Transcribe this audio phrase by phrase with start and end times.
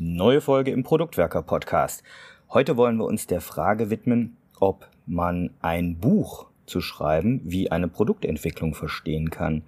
[0.00, 2.04] Neue Folge im Produktwerker Podcast.
[2.50, 7.88] Heute wollen wir uns der Frage widmen, ob man ein Buch zu schreiben wie eine
[7.88, 9.62] Produktentwicklung verstehen kann.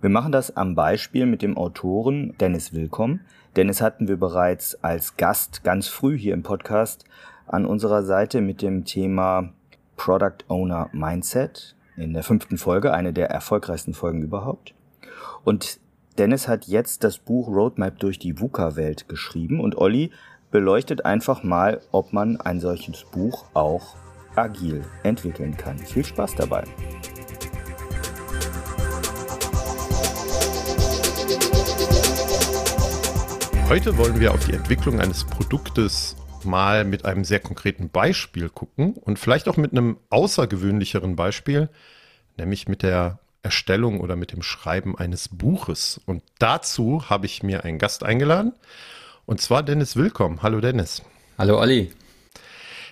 [0.00, 3.20] Wir machen das am Beispiel mit dem Autoren Dennis Willkomm.
[3.54, 7.04] Dennis hatten wir bereits als Gast ganz früh hier im Podcast
[7.46, 9.50] an unserer Seite mit dem Thema
[9.98, 14.72] Product Owner Mindset in der fünften Folge, eine der erfolgreichsten Folgen überhaupt.
[15.44, 15.80] Und
[16.20, 20.10] Dennis hat jetzt das Buch Roadmap durch die VUCA-Welt geschrieben und Olli
[20.50, 23.96] beleuchtet einfach mal, ob man ein solches Buch auch
[24.36, 25.78] agil entwickeln kann.
[25.78, 26.64] Viel Spaß dabei!
[33.70, 38.92] Heute wollen wir auf die Entwicklung eines Produktes mal mit einem sehr konkreten Beispiel gucken
[38.92, 41.70] und vielleicht auch mit einem außergewöhnlicheren Beispiel,
[42.36, 46.00] nämlich mit der Erstellung oder mit dem Schreiben eines Buches.
[46.06, 48.52] Und dazu habe ich mir einen Gast eingeladen,
[49.26, 50.42] und zwar Dennis Willkommen.
[50.42, 51.02] Hallo Dennis.
[51.38, 51.92] Hallo Olli.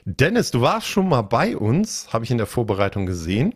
[0.05, 3.55] Dennis, du warst schon mal bei uns, habe ich in der Vorbereitung gesehen.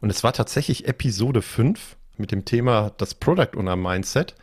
[0.00, 4.34] Und es war tatsächlich Episode 5 mit dem Thema das Product Owner Mindset.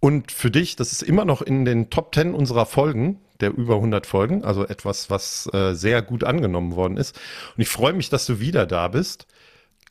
[0.00, 3.74] Und für dich, das ist immer noch in den Top 10 unserer Folgen, der über
[3.76, 7.18] 100 Folgen, also etwas, was äh, sehr gut angenommen worden ist.
[7.56, 9.26] Und ich freue mich, dass du wieder da bist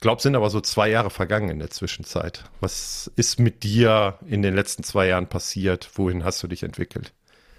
[0.02, 2.44] glaube, sind aber so zwei Jahre vergangen in der Zwischenzeit.
[2.60, 5.90] Was ist mit dir in den letzten zwei Jahren passiert?
[5.96, 7.14] Wohin hast du dich entwickelt?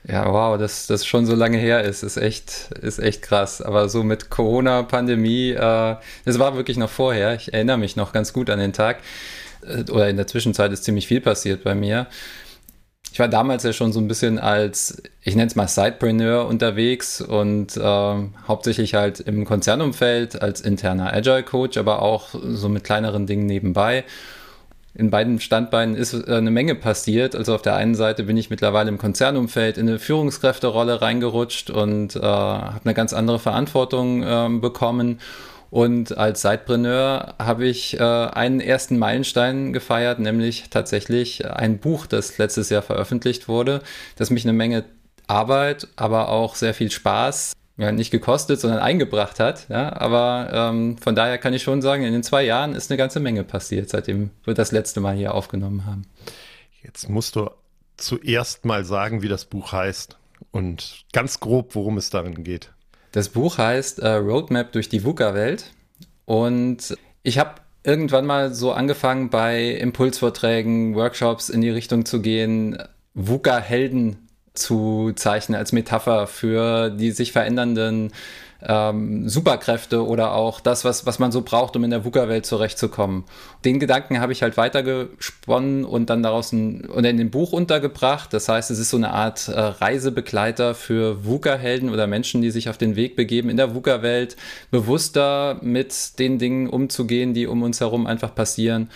[0.06, 3.62] Ja, wow, dass das schon so lange her ist, ist echt, ist echt krass.
[3.62, 7.36] Aber so mit Corona-Pandemie, äh, das war wirklich noch vorher.
[7.36, 8.98] Ich erinnere mich noch ganz gut an den Tag.
[9.64, 12.08] Äh, oder in der Zwischenzeit ist ziemlich viel passiert bei mir
[13.12, 17.20] ich war damals ja schon so ein bisschen als, ich nenne es mal Sidepreneur unterwegs
[17.20, 18.14] und äh,
[18.48, 24.04] hauptsächlich halt im Konzernumfeld als interner Agile Coach, aber auch so mit kleineren Dingen nebenbei.
[24.94, 27.36] In beiden Standbeinen ist äh, eine Menge passiert.
[27.36, 32.16] Also auf der einen Seite bin ich mittlerweile im Konzernumfeld in eine Führungskräfterolle reingerutscht und
[32.16, 35.18] äh, habe eine ganz andere Verantwortung äh, bekommen
[35.72, 42.36] und als Sidepreneur habe ich äh, einen ersten Meilenstein gefeiert, nämlich tatsächlich ein Buch, das
[42.36, 43.80] letztes Jahr veröffentlicht wurde,
[44.16, 44.84] das mich eine Menge
[45.28, 49.66] Arbeit, aber auch sehr viel Spaß ja, nicht gekostet, sondern eingebracht hat.
[49.70, 52.98] Ja, aber ähm, von daher kann ich schon sagen, in den zwei Jahren ist eine
[52.98, 56.02] ganze Menge passiert, seitdem wir das letzte Mal hier aufgenommen haben.
[56.82, 57.48] Jetzt musst du
[57.96, 60.18] zuerst mal sagen, wie das Buch heißt
[60.50, 62.72] und ganz grob, worum es darin geht.
[63.12, 65.70] Das Buch heißt äh, Roadmap durch die VUCA-Welt.
[66.24, 72.78] Und ich habe irgendwann mal so angefangen, bei Impulsvorträgen, Workshops in die Richtung zu gehen,
[73.14, 78.12] VUCA-Helden zu zeichnen als Metapher für die sich verändernden
[78.66, 83.24] ähm, Superkräfte oder auch das, was, was man so braucht, um in der VUCA-Welt zurechtzukommen.
[83.64, 88.32] Den Gedanken habe ich halt weitergesponnen und dann daraus ein, und in dem Buch untergebracht.
[88.32, 92.68] Das heißt, es ist so eine Art äh, Reisebegleiter für VUCA-Helden oder Menschen, die sich
[92.68, 94.36] auf den Weg begeben, in der VUCA-Welt
[94.70, 98.90] bewusster mit den Dingen umzugehen, die um uns herum einfach passieren.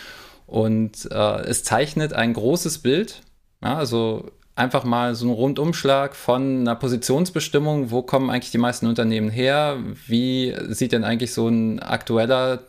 [0.47, 3.23] Und äh, es zeichnet ein großes Bild.
[3.63, 8.87] Ja, also einfach mal so einen Rundumschlag von einer Positionsbestimmung, wo kommen eigentlich die meisten
[8.87, 12.61] Unternehmen her, wie sieht denn eigentlich so ein aktueller,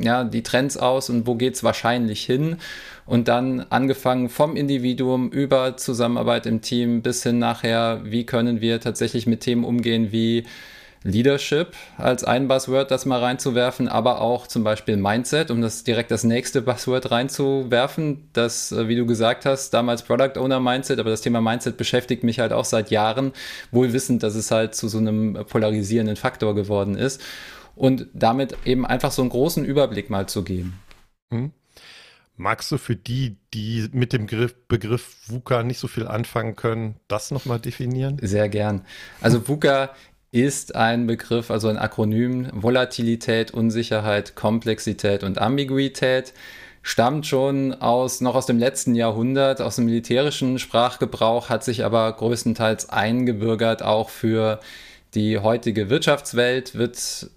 [0.00, 2.56] ja, die Trends aus und wo geht es wahrscheinlich hin?
[3.06, 8.80] Und dann angefangen vom Individuum über Zusammenarbeit im Team bis hin nachher, wie können wir
[8.80, 10.44] tatsächlich mit Themen umgehen wie
[11.02, 16.10] Leadership als ein Buzzword, das mal reinzuwerfen, aber auch zum Beispiel Mindset, um das direkt
[16.10, 18.28] das nächste Buzzword reinzuwerfen.
[18.32, 22.24] Das, äh, wie du gesagt hast, damals Product Owner Mindset, aber das Thema Mindset beschäftigt
[22.24, 23.32] mich halt auch seit Jahren,
[23.70, 27.20] wohl wissend, dass es halt zu so einem polarisierenden Faktor geworden ist.
[27.74, 30.80] Und damit eben einfach so einen großen Überblick mal zu geben.
[31.30, 31.52] Hm.
[32.36, 36.94] Magst du für die, die mit dem Begriff, Begriff VUCA nicht so viel anfangen können,
[37.08, 38.18] das nochmal definieren?
[38.22, 38.84] Sehr gern.
[39.20, 39.90] Also VUCA
[40.30, 46.34] ist ein Begriff, also ein Akronym, Volatilität, Unsicherheit, Komplexität und Ambiguität,
[46.82, 52.12] stammt schon aus, noch aus dem letzten Jahrhundert, aus dem militärischen Sprachgebrauch, hat sich aber
[52.12, 54.60] größtenteils eingebürgert, auch für
[55.14, 57.30] die heutige Wirtschaftswelt, wird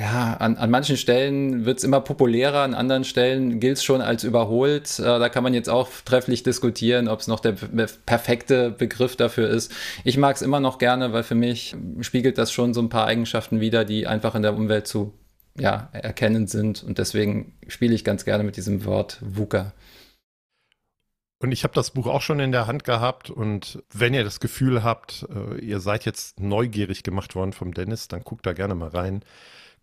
[0.00, 4.00] ja, an, an manchen Stellen wird es immer populärer, an anderen Stellen gilt es schon
[4.00, 4.98] als überholt.
[4.98, 9.48] Äh, da kann man jetzt auch trefflich diskutieren, ob es noch der perfekte Begriff dafür
[9.48, 9.72] ist.
[10.04, 13.06] Ich mag es immer noch gerne, weil für mich spiegelt das schon so ein paar
[13.06, 15.14] Eigenschaften wider, die einfach in der Umwelt zu
[15.58, 16.82] ja, erkennen sind.
[16.82, 19.72] Und deswegen spiele ich ganz gerne mit diesem Wort VUCA.
[21.38, 24.38] Und ich habe das Buch auch schon in der Hand gehabt und wenn ihr das
[24.38, 28.76] Gefühl habt, äh, ihr seid jetzt neugierig gemacht worden vom Dennis, dann guckt da gerne
[28.76, 29.24] mal rein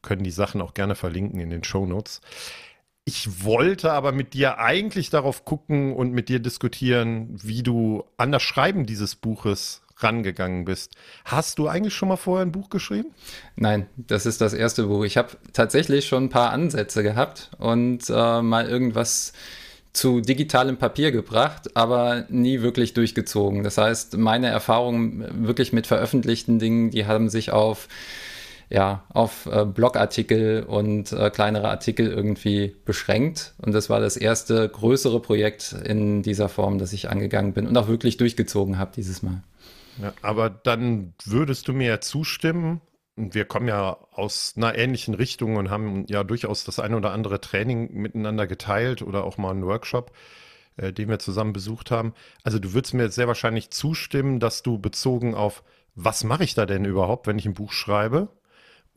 [0.02, 2.22] können die Sachen auch gerne verlinken in den Show Notes.
[3.06, 8.32] Ich wollte aber mit dir eigentlich darauf gucken und mit dir diskutieren, wie du an
[8.32, 10.94] das Schreiben dieses Buches rangegangen bist.
[11.26, 13.10] Hast du eigentlich schon mal vorher ein Buch geschrieben?
[13.56, 15.04] Nein, das ist das erste Buch.
[15.04, 19.34] Ich habe tatsächlich schon ein paar Ansätze gehabt und äh, mal irgendwas
[19.92, 23.64] zu digitalem Papier gebracht, aber nie wirklich durchgezogen.
[23.64, 27.88] Das heißt, meine Erfahrungen wirklich mit veröffentlichten Dingen, die haben sich auf
[28.70, 33.56] ja, auf äh, Blogartikel und äh, kleinere Artikel irgendwie beschränkt.
[33.58, 37.76] Und das war das erste größere Projekt in dieser Form, das ich angegangen bin und
[37.78, 39.44] auch wirklich durchgezogen habe dieses Mal.
[40.02, 42.82] Ja, aber dann würdest du mir ja zustimmen,
[43.16, 47.42] wir kommen ja aus einer ähnlichen Richtung und haben ja durchaus das eine oder andere
[47.42, 50.14] Training miteinander geteilt oder auch mal einen Workshop,
[50.78, 52.14] äh, den wir zusammen besucht haben.
[52.44, 55.64] Also du würdest mir sehr wahrscheinlich zustimmen, dass du bezogen auf,
[55.96, 58.30] was mache ich da denn überhaupt, wenn ich ein Buch schreibe?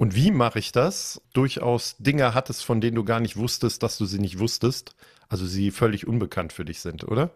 [0.02, 1.20] Und wie mache ich das?
[1.32, 4.96] Durchaus Dinge hattest, von denen du gar nicht wusstest, dass du sie nicht wusstest.
[5.28, 7.30] Also sie völlig unbekannt für dich sind, oder?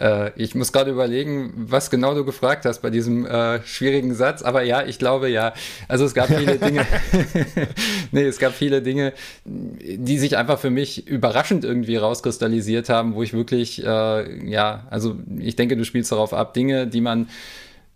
[0.00, 4.40] Äh, ich muss gerade überlegen, was genau du gefragt hast bei diesem äh, schwierigen Satz.
[4.40, 5.52] Aber ja, ich glaube ja.
[5.86, 6.86] Also es gab viele Dinge.
[8.10, 9.12] nee, es gab viele Dinge,
[9.44, 15.18] die sich einfach für mich überraschend irgendwie rauskristallisiert haben, wo ich wirklich, äh, ja, also
[15.38, 17.28] ich denke, du spielst darauf ab, Dinge, die man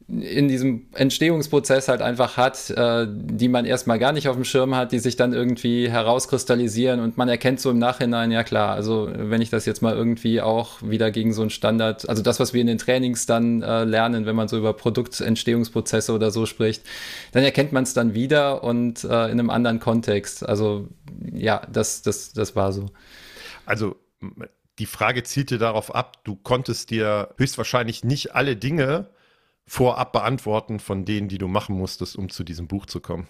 [0.09, 4.77] in diesem Entstehungsprozess halt einfach hat, äh, die man erstmal gar nicht auf dem Schirm
[4.77, 9.11] hat, die sich dann irgendwie herauskristallisieren und man erkennt so im Nachhinein, ja klar, also
[9.13, 12.55] wenn ich das jetzt mal irgendwie auch wieder gegen so einen Standard, also das, was
[12.55, 16.85] wir in den Trainings dann äh, lernen, wenn man so über Produktentstehungsprozesse oder so spricht,
[17.33, 20.49] dann erkennt man es dann wieder und äh, in einem anderen Kontext.
[20.49, 20.87] Also
[21.33, 22.87] ja, das, das, das war so.
[23.65, 23.97] Also
[24.79, 29.09] die Frage zielte darauf ab, du konntest dir höchstwahrscheinlich nicht alle Dinge
[29.67, 33.27] vorab beantworten von denen, die du machen musstest, um zu diesem Buch zu kommen.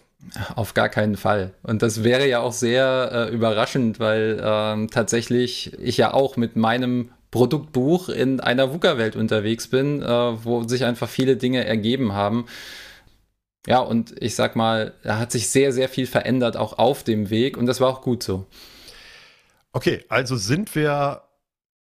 [0.55, 1.55] Auf gar keinen Fall.
[1.63, 6.57] Und das wäre ja auch sehr äh, überraschend, weil ähm, tatsächlich ich ja auch mit
[6.57, 12.47] meinem Produktbuch in einer VUCA-Welt unterwegs bin, äh, wo sich einfach viele Dinge ergeben haben.
[13.67, 17.31] Ja, und ich sag mal, da hat sich sehr, sehr viel verändert, auch auf dem
[17.31, 17.57] Weg.
[17.57, 18.47] Und das war auch gut so.
[19.73, 21.23] Okay, also sind wir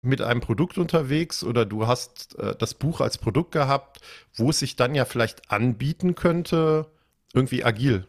[0.01, 3.99] mit einem Produkt unterwegs oder du hast äh, das Buch als Produkt gehabt,
[4.33, 6.87] wo es sich dann ja vielleicht anbieten könnte,
[7.33, 8.07] irgendwie agil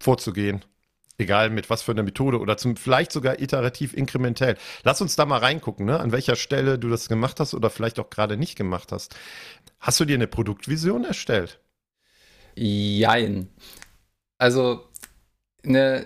[0.00, 0.64] vorzugehen.
[1.20, 4.56] Egal mit was für einer Methode oder zum, vielleicht sogar iterativ inkrementell.
[4.84, 5.98] Lass uns da mal reingucken, ne?
[5.98, 9.16] an welcher Stelle du das gemacht hast oder vielleicht auch gerade nicht gemacht hast.
[9.80, 11.58] Hast du dir eine Produktvision erstellt?
[12.54, 13.48] Jein.
[14.38, 14.87] Also
[15.64, 16.04] Ne,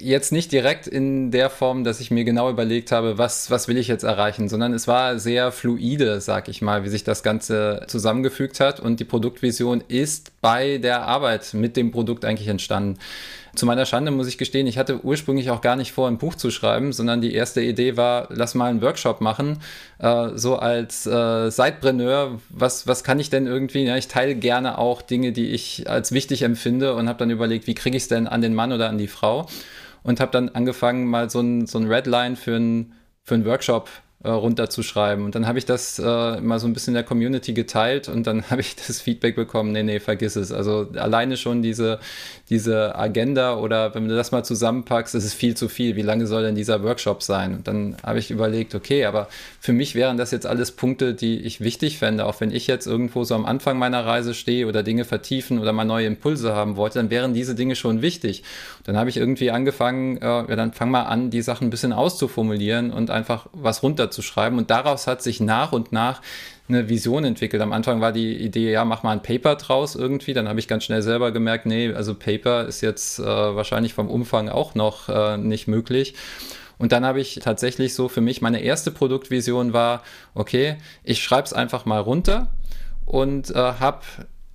[0.00, 3.76] jetzt nicht direkt in der Form, dass ich mir genau überlegt habe, was, was will
[3.76, 7.84] ich jetzt erreichen, sondern es war sehr fluide, sag ich mal, wie sich das Ganze
[7.88, 13.00] zusammengefügt hat und die Produktvision ist bei der Arbeit mit dem Produkt eigentlich entstanden.
[13.54, 16.34] Zu meiner Schande muss ich gestehen, ich hatte ursprünglich auch gar nicht vor, ein Buch
[16.34, 19.58] zu schreiben, sondern die erste Idee war, lass mal einen Workshop machen,
[19.98, 24.78] äh, so als äh, Sidepreneur, was, was kann ich denn irgendwie, ja, ich teile gerne
[24.78, 28.08] auch Dinge, die ich als wichtig empfinde und habe dann überlegt, wie kriege ich es
[28.08, 29.46] denn an den Mann oder an die Frau?
[30.02, 33.88] Und habe dann angefangen, mal so ein, so ein Redline für einen für einen Workshop
[34.24, 35.24] äh, runterzuschreiben.
[35.24, 38.26] Und dann habe ich das äh, mal so ein bisschen in der Community geteilt und
[38.26, 40.52] dann habe ich das Feedback bekommen, nee, nee, vergiss es.
[40.52, 41.98] Also alleine schon diese,
[42.48, 45.96] diese Agenda oder wenn du das mal zusammenpackst, ist es viel zu viel.
[45.96, 47.54] Wie lange soll denn dieser Workshop sein?
[47.54, 49.28] Und dann habe ich überlegt, okay, aber
[49.58, 52.26] für mich wären das jetzt alles Punkte, die ich wichtig fände.
[52.26, 55.72] Auch wenn ich jetzt irgendwo so am Anfang meiner Reise stehe oder Dinge vertiefen oder
[55.72, 58.42] mal neue Impulse haben wollte, dann wären diese Dinge schon wichtig.
[58.84, 61.92] dann habe ich irgendwie angefangen, äh, ja, dann fang mal an, die Sachen ein bisschen
[61.92, 64.58] auszuformulieren und einfach was runterzuschreiben.
[64.58, 66.20] Und daraus hat sich nach und nach
[66.68, 67.62] eine Vision entwickelt.
[67.62, 70.34] Am Anfang war die Idee, ja, mach mal ein Paper draus irgendwie.
[70.34, 74.08] Dann habe ich ganz schnell selber gemerkt, nee, also Paper ist jetzt äh, wahrscheinlich vom
[74.08, 76.14] Umfang auch noch äh, nicht möglich.
[76.78, 80.02] Und dann habe ich tatsächlich so für mich, meine erste Produktvision war,
[80.34, 82.48] okay, ich schreibe es einfach mal runter
[83.04, 84.00] und äh, habe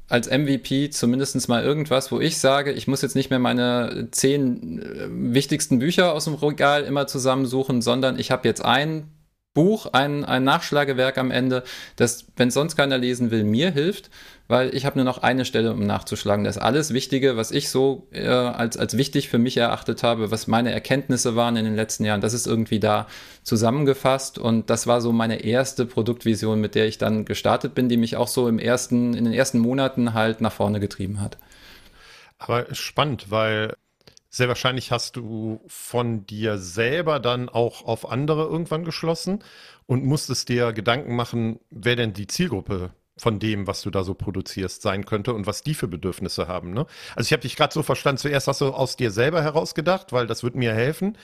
[0.09, 4.81] als MVP zumindest mal irgendwas, wo ich sage, ich muss jetzt nicht mehr meine zehn
[4.81, 9.09] äh, wichtigsten Bücher aus dem Regal immer zusammensuchen, sondern ich habe jetzt ein
[9.57, 11.63] Buch, ein, ein Nachschlagewerk am Ende,
[11.95, 14.11] das, wenn sonst keiner lesen will, mir hilft,
[14.47, 16.45] weil ich habe nur noch eine Stelle, um nachzuschlagen.
[16.45, 20.45] Das alles Wichtige, was ich so äh, als, als wichtig für mich erachtet habe, was
[20.45, 23.07] meine Erkenntnisse waren in den letzten Jahren, das ist irgendwie da
[23.41, 27.97] zusammengefasst und das war so meine erste Produktvision, mit der ich dann gestartet bin, die
[27.97, 31.39] mich auch so im ersten, in den ersten Monaten halt nach vorne getrieben hat.
[32.37, 33.73] Aber spannend, weil
[34.37, 39.43] sehr wahrscheinlich hast du von dir selber dann auch auf andere irgendwann geschlossen
[39.85, 44.13] und musstest dir Gedanken machen, wer denn die Zielgruppe von dem, was du da so
[44.13, 46.71] produzierst, sein könnte und was die für Bedürfnisse haben.
[46.71, 46.85] Ne?
[47.15, 50.27] Also ich habe dich gerade so verstanden, zuerst hast du aus dir selber herausgedacht, weil
[50.27, 51.17] das wird mir helfen.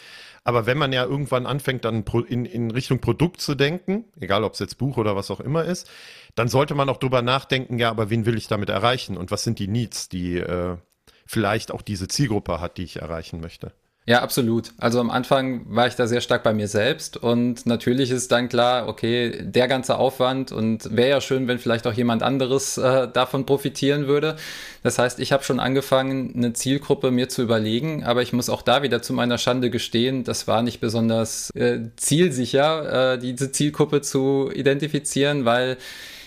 [0.43, 4.53] Aber wenn man ja irgendwann anfängt, dann in, in Richtung Produkt zu denken, egal ob
[4.53, 5.89] es jetzt Buch oder was auch immer ist,
[6.35, 9.43] dann sollte man auch drüber nachdenken, ja, aber wen will ich damit erreichen und was
[9.43, 10.77] sind die Needs, die äh,
[11.25, 13.71] vielleicht auch diese Zielgruppe hat, die ich erreichen möchte.
[14.05, 14.73] Ja, absolut.
[14.79, 18.49] Also am Anfang war ich da sehr stark bei mir selbst und natürlich ist dann
[18.49, 23.07] klar, okay, der ganze Aufwand und wäre ja schön, wenn vielleicht auch jemand anderes äh,
[23.07, 24.35] davon profitieren würde.
[24.83, 28.61] Das heißt, ich habe schon angefangen, eine Zielgruppe mir zu überlegen, aber ich muss auch
[28.61, 34.01] da wieder zu meiner Schande gestehen, das war nicht besonders äh, zielsicher, äh, diese Zielgruppe
[34.01, 35.77] zu identifizieren, weil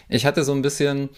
[0.09, 1.11] ich hatte so ein bisschen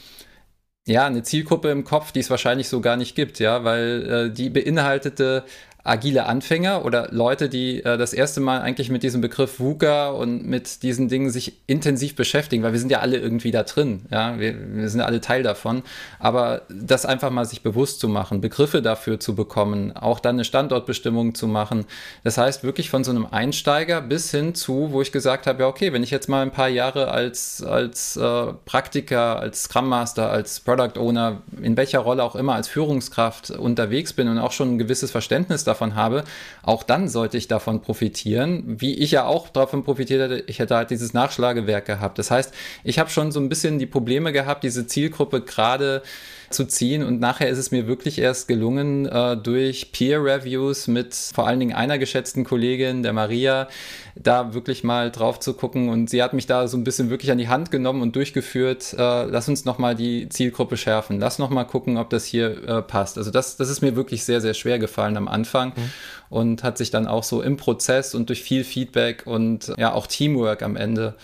[0.88, 4.30] ja, eine Zielgruppe im Kopf, die es wahrscheinlich so gar nicht gibt, ja, weil äh,
[4.32, 5.44] die beinhaltete
[5.84, 10.46] agile Anfänger oder Leute, die äh, das erste Mal eigentlich mit diesem Begriff VUCA und
[10.46, 14.38] mit diesen Dingen sich intensiv beschäftigen, weil wir sind ja alle irgendwie da drin, ja,
[14.38, 15.82] wir, wir sind alle Teil davon,
[16.18, 20.44] aber das einfach mal sich bewusst zu machen, Begriffe dafür zu bekommen, auch dann eine
[20.44, 21.86] Standortbestimmung zu machen,
[22.24, 25.68] das heißt wirklich von so einem Einsteiger bis hin zu, wo ich gesagt habe, ja
[25.68, 30.30] okay, wenn ich jetzt mal ein paar Jahre als, als äh, Praktiker, als Scrum Master,
[30.30, 34.74] als Product Owner, in welcher Rolle auch immer, als Führungskraft unterwegs bin und auch schon
[34.74, 36.24] ein gewisses Verständnis davon habe,
[36.62, 40.76] auch dann sollte ich davon profitieren, wie ich ja auch davon profitiert hätte, ich hätte
[40.76, 42.18] halt dieses Nachschlagewerk gehabt.
[42.18, 46.02] Das heißt, ich habe schon so ein bisschen die Probleme gehabt, diese Zielgruppe gerade
[46.50, 47.02] zu ziehen.
[47.02, 51.74] Und nachher ist es mir wirklich erst gelungen, äh, durch Peer-Reviews mit vor allen Dingen
[51.74, 53.68] einer geschätzten Kollegin, der Maria,
[54.14, 55.88] da wirklich mal drauf zu gucken.
[55.88, 58.94] Und sie hat mich da so ein bisschen wirklich an die Hand genommen und durchgeführt.
[58.94, 61.20] Äh, lass uns nochmal die Zielgruppe schärfen.
[61.20, 63.18] Lass nochmal gucken, ob das hier äh, passt.
[63.18, 65.90] Also das, das ist mir wirklich sehr, sehr schwer gefallen am Anfang mhm.
[66.30, 70.06] und hat sich dann auch so im Prozess und durch viel Feedback und ja auch
[70.06, 71.14] Teamwork am Ende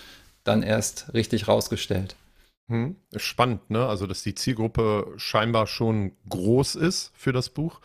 [0.45, 2.17] dann erst richtig rausgestellt.
[2.69, 3.87] Hm, spannend, ne?
[3.87, 7.81] Also, dass die Zielgruppe scheinbar schon groß ist für das Buch.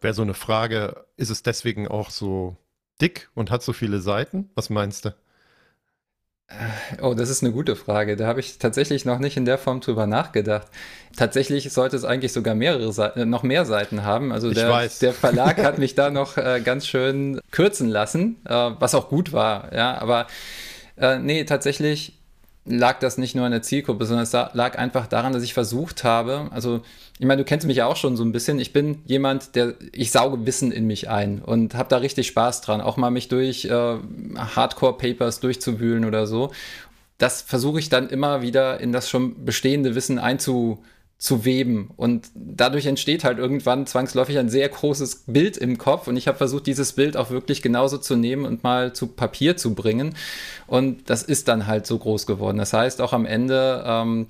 [0.00, 2.56] Wäre so eine Frage, ist es deswegen auch so
[3.00, 4.50] dick und hat so viele Seiten?
[4.54, 5.14] Was meinst du?
[6.48, 8.16] Äh, oh, das ist eine gute Frage.
[8.16, 10.68] Da habe ich tatsächlich noch nicht in der Form drüber nachgedacht.
[11.16, 14.32] Tatsächlich sollte es eigentlich sogar mehrere Seiten, äh, noch mehr Seiten haben.
[14.32, 18.94] Also der, der Verlag hat mich da noch äh, ganz schön kürzen lassen, äh, was
[18.94, 19.72] auch gut war.
[19.74, 20.26] Ja, aber
[20.96, 22.21] äh, nee, tatsächlich
[22.64, 26.04] lag das nicht nur an der Zielgruppe, sondern es lag einfach daran, dass ich versucht
[26.04, 26.82] habe, also
[27.18, 29.74] ich meine, du kennst mich ja auch schon so ein bisschen, ich bin jemand, der,
[29.92, 33.28] ich sauge Wissen in mich ein und habe da richtig Spaß dran, auch mal mich
[33.28, 33.96] durch äh,
[34.36, 36.52] Hardcore-Papers durchzuwühlen oder so.
[37.18, 40.82] Das versuche ich dann immer wieder in das schon bestehende Wissen einzu
[41.22, 41.92] zu weben.
[41.96, 46.08] Und dadurch entsteht halt irgendwann zwangsläufig ein sehr großes Bild im Kopf.
[46.08, 49.56] Und ich habe versucht, dieses Bild auch wirklich genauso zu nehmen und mal zu Papier
[49.56, 50.16] zu bringen.
[50.66, 52.58] Und das ist dann halt so groß geworden.
[52.58, 54.26] Das heißt, auch am Ende, ähm,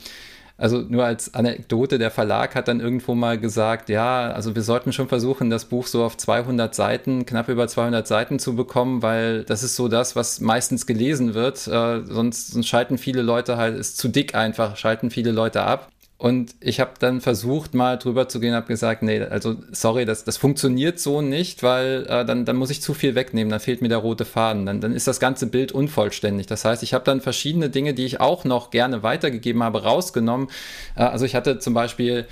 [0.59, 4.93] also nur als Anekdote, der Verlag hat dann irgendwo mal gesagt, ja, also wir sollten
[4.93, 9.45] schon versuchen, das Buch so auf 200 Seiten, knapp über 200 Seiten zu bekommen, weil
[9.45, 11.67] das ist so das, was meistens gelesen wird.
[11.69, 15.92] Äh, sonst, sonst schalten viele Leute halt, ist zu dick einfach, schalten viele Leute ab.
[16.23, 20.23] Und ich habe dann versucht, mal drüber zu gehen, habe gesagt, nee, also sorry, das,
[20.23, 23.83] das funktioniert so nicht, weil äh, dann, dann muss ich zu viel wegnehmen, dann fehlt
[23.83, 26.47] mir der rote Faden, dann, dann ist das ganze Bild unvollständig.
[26.47, 30.47] Das heißt, ich habe dann verschiedene Dinge, die ich auch noch gerne weitergegeben habe, rausgenommen.
[30.95, 32.29] Äh, also ich hatte zum Beispiel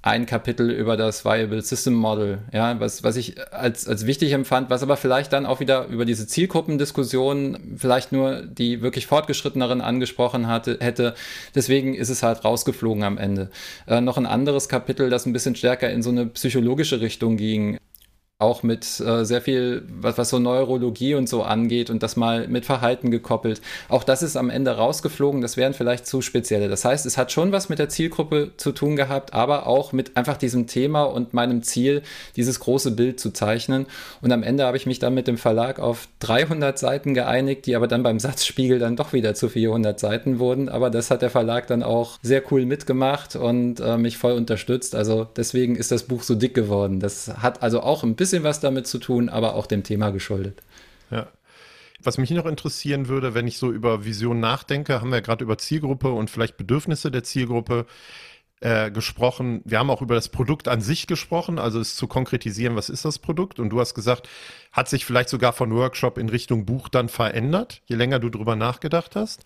[0.00, 4.70] ein Kapitel über das Viable System Model, ja, was, was ich als, als wichtig empfand,
[4.70, 10.46] was aber vielleicht dann auch wieder über diese Zielgruppendiskussion vielleicht nur die wirklich Fortgeschritteneren angesprochen
[10.46, 11.14] hatte, hätte.
[11.54, 13.50] Deswegen ist es halt rausgeflogen am Ende.
[13.86, 17.78] Äh, noch ein anderes Kapitel, das ein bisschen stärker in so eine psychologische Richtung ging
[18.40, 22.46] auch mit äh, sehr viel, was, was so Neurologie und so angeht und das mal
[22.46, 23.60] mit Verhalten gekoppelt.
[23.88, 26.68] Auch das ist am Ende rausgeflogen, das wären vielleicht zu spezielle.
[26.68, 30.16] Das heißt, es hat schon was mit der Zielgruppe zu tun gehabt, aber auch mit
[30.16, 32.02] einfach diesem Thema und meinem Ziel,
[32.36, 33.86] dieses große Bild zu zeichnen.
[34.20, 37.74] Und am Ende habe ich mich dann mit dem Verlag auf 300 Seiten geeinigt, die
[37.74, 40.68] aber dann beim Satzspiegel dann doch wieder zu 400 Seiten wurden.
[40.68, 44.94] Aber das hat der Verlag dann auch sehr cool mitgemacht und äh, mich voll unterstützt.
[44.94, 47.00] Also deswegen ist das Buch so dick geworden.
[47.00, 50.10] Das hat also auch ein bisschen bisschen was damit zu tun, aber auch dem Thema
[50.10, 50.62] geschuldet.
[51.10, 51.28] Ja.
[52.02, 55.58] Was mich noch interessieren würde, wenn ich so über Vision nachdenke, haben wir gerade über
[55.58, 57.86] Zielgruppe und vielleicht Bedürfnisse der Zielgruppe
[58.60, 59.62] äh, gesprochen.
[59.64, 63.04] Wir haben auch über das Produkt an sich gesprochen, also es zu konkretisieren, was ist
[63.04, 63.58] das Produkt?
[63.58, 64.28] Und du hast gesagt,
[64.70, 68.54] hat sich vielleicht sogar von Workshop in Richtung Buch dann verändert, je länger du drüber
[68.54, 69.42] nachgedacht hast.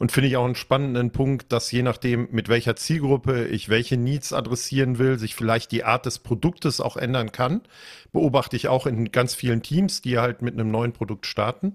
[0.00, 3.98] Und finde ich auch einen spannenden Punkt, dass je nachdem, mit welcher Zielgruppe ich welche
[3.98, 7.60] Needs adressieren will, sich vielleicht die Art des Produktes auch ändern kann.
[8.10, 11.74] Beobachte ich auch in ganz vielen Teams, die halt mit einem neuen Produkt starten.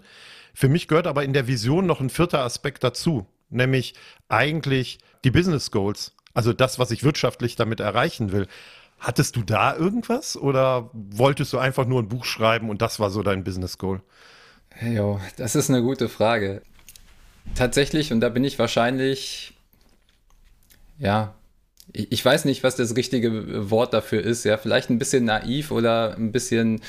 [0.55, 3.27] Für mich gehört aber in der Vision noch ein vierter Aspekt dazu.
[3.51, 3.93] nämlich
[4.27, 8.47] eigentlich die Business Goals, also das, was ich wirtschaftlich damit erreichen will.
[8.99, 13.11] Hattest du da irgendwas oder wolltest du einfach nur ein Buch schreiben und das war
[13.11, 14.01] so dein Business Goal?
[14.81, 16.63] Jo, das ist eine gute Frage.
[17.53, 19.53] Tatsächlich, und da bin ich wahrscheinlich,
[20.97, 21.35] ja,
[21.93, 24.43] ich weiß nicht, was das richtige Wort dafür ist.
[24.43, 26.81] Ja, vielleicht ein bisschen naiv oder ein bisschen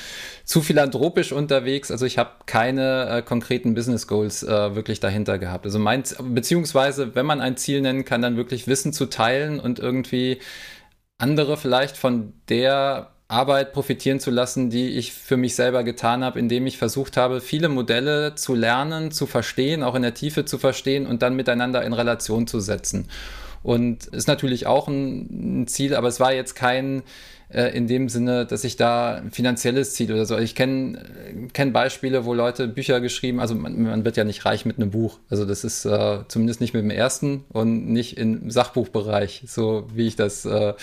[0.43, 1.91] zu philanthropisch unterwegs.
[1.91, 5.65] Also ich habe keine äh, konkreten Business Goals äh, wirklich dahinter gehabt.
[5.65, 9.79] Also mein, beziehungsweise, wenn man ein Ziel nennen kann, dann wirklich Wissen zu teilen und
[9.79, 10.39] irgendwie
[11.19, 16.39] andere vielleicht von der Arbeit profitieren zu lassen, die ich für mich selber getan habe,
[16.39, 20.57] indem ich versucht habe, viele Modelle zu lernen, zu verstehen, auch in der Tiefe zu
[20.57, 23.09] verstehen und dann miteinander in Relation zu setzen.
[23.63, 27.03] Und ist natürlich auch ein, Ziel, aber es war jetzt kein,
[27.49, 30.37] äh, in dem Sinne, dass ich da ein finanzielles Ziel oder so.
[30.37, 31.01] Ich kenne
[31.53, 34.91] kenn Beispiele, wo Leute Bücher geschrieben, also man, man, wird ja nicht reich mit einem
[34.91, 35.19] Buch.
[35.29, 40.07] Also das ist äh, zumindest nicht mit dem ersten und nicht im Sachbuchbereich, so wie
[40.07, 40.73] ich das äh,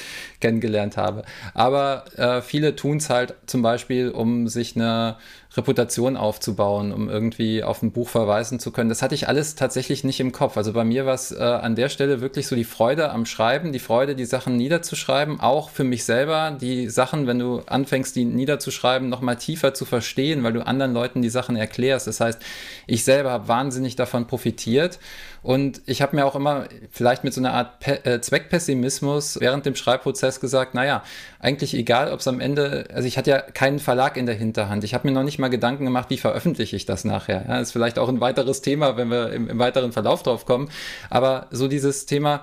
[0.40, 1.24] kennengelernt habe.
[1.52, 5.16] Aber äh, viele tun es halt zum Beispiel, um sich eine
[5.56, 8.88] Reputation aufzubauen, um irgendwie auf ein Buch verweisen zu können.
[8.88, 10.56] Das hatte ich alles tatsächlich nicht im Kopf.
[10.56, 13.72] Also bei mir war es äh, an der Stelle wirklich so die Freude am Schreiben,
[13.72, 18.24] die Freude, die Sachen niederzuschreiben, auch für mich selber, die Sachen, wenn du anfängst, die
[18.24, 22.06] niederzuschreiben, nochmal tiefer zu verstehen, weil du anderen Leuten die Sachen erklärst.
[22.06, 22.40] Das heißt,
[22.86, 24.98] ich selber habe wahnsinnig davon profitiert
[25.42, 29.66] und ich habe mir auch immer vielleicht mit so einer Art Pe äh, Zweckpessimismus während
[29.66, 31.02] dem Schreibprozess gesagt, naja,
[31.38, 34.84] eigentlich egal, ob es am Ende, also ich hatte ja keinen Verlag in der Hinterhand.
[34.84, 37.44] Ich habe mir noch nicht mal Gedanken gemacht, wie veröffentliche ich das nachher.
[37.46, 40.70] Ja, ist vielleicht auch ein weiteres Thema, wenn wir im, im weiteren Verlauf drauf kommen.
[41.10, 42.42] Aber so dieses Thema,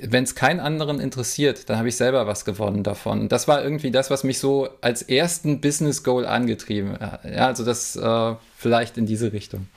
[0.00, 3.28] wenn es keinen anderen interessiert, dann habe ich selber was gewonnen davon.
[3.28, 7.24] Das war irgendwie das, was mich so als ersten Business Goal angetrieben hat.
[7.24, 9.68] Ja, also das äh, vielleicht in diese Richtung.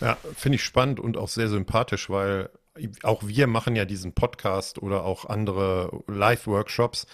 [0.00, 2.50] Ja, finde ich spannend und auch sehr sympathisch, weil
[3.02, 7.06] auch wir machen ja diesen Podcast oder auch andere Live-Workshops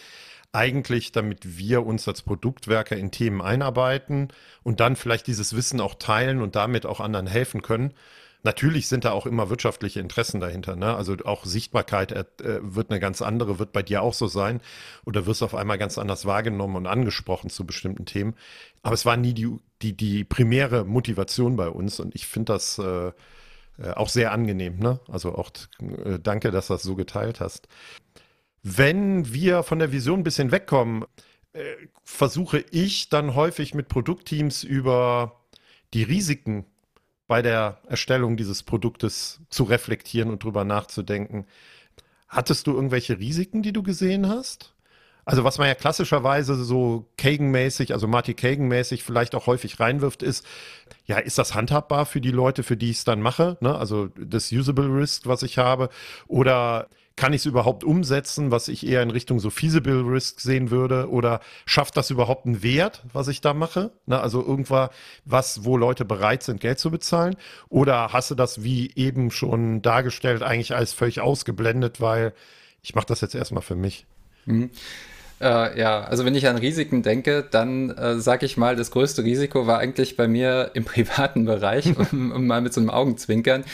[0.52, 4.28] eigentlich, damit wir uns als Produktwerker in Themen einarbeiten
[4.62, 7.94] und dann vielleicht dieses Wissen auch teilen und damit auch anderen helfen können.
[8.44, 10.74] Natürlich sind da auch immer wirtschaftliche Interessen dahinter.
[10.74, 10.94] Ne?
[10.94, 12.24] Also auch Sichtbarkeit äh,
[12.62, 14.60] wird eine ganz andere, wird bei dir auch so sein.
[15.04, 18.34] Oder wirst auf einmal ganz anders wahrgenommen und angesprochen zu bestimmten Themen.
[18.82, 22.00] Aber es war nie die, die, die primäre Motivation bei uns.
[22.00, 23.12] Und ich finde das äh,
[23.78, 24.78] äh, auch sehr angenehm.
[24.78, 25.00] Ne?
[25.08, 25.50] Also auch
[25.80, 27.68] äh, danke, dass du das so geteilt hast.
[28.62, 31.04] Wenn wir von der Vision ein bisschen wegkommen,
[31.52, 31.62] äh,
[32.04, 35.40] versuche ich dann häufig mit Produktteams über
[35.94, 36.64] die Risiken
[37.32, 41.46] bei der Erstellung dieses Produktes zu reflektieren und drüber nachzudenken.
[42.28, 44.74] Hattest du irgendwelche Risiken, die du gesehen hast?
[45.24, 50.44] Also was man ja klassischerweise so Kagan-mäßig, also Marty Kagan-mäßig vielleicht auch häufig reinwirft, ist,
[51.06, 53.56] ja, ist das handhabbar für die Leute, für die ich es dann mache?
[53.60, 53.78] Ne?
[53.78, 55.88] Also das Usable Risk, was ich habe.
[56.26, 60.70] Oder kann ich es überhaupt umsetzen, was ich eher in Richtung so feasible Risk sehen
[60.70, 61.10] würde?
[61.10, 63.92] Oder schafft das überhaupt einen Wert, was ich da mache?
[64.06, 64.90] Na, also irgendwas,
[65.24, 67.36] was, wo Leute bereit sind, Geld zu bezahlen?
[67.68, 72.32] Oder hast du das wie eben schon dargestellt eigentlich als völlig ausgeblendet, weil
[72.82, 74.06] ich mache das jetzt erstmal für mich?
[74.46, 74.70] Mhm.
[75.42, 79.24] Äh, ja, also wenn ich an Risiken denke, dann äh, sage ich mal, das größte
[79.24, 83.64] Risiko war eigentlich bei mir im privaten Bereich, um, um mal mit so einem Augenzwinkern,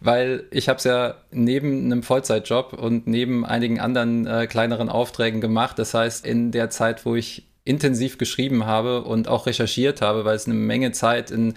[0.00, 5.40] weil ich habe es ja neben einem Vollzeitjob und neben einigen anderen äh, kleineren Aufträgen
[5.40, 5.80] gemacht.
[5.80, 10.36] Das heißt, in der Zeit, wo ich intensiv geschrieben habe und auch recherchiert habe, weil
[10.36, 11.54] es eine Menge Zeit in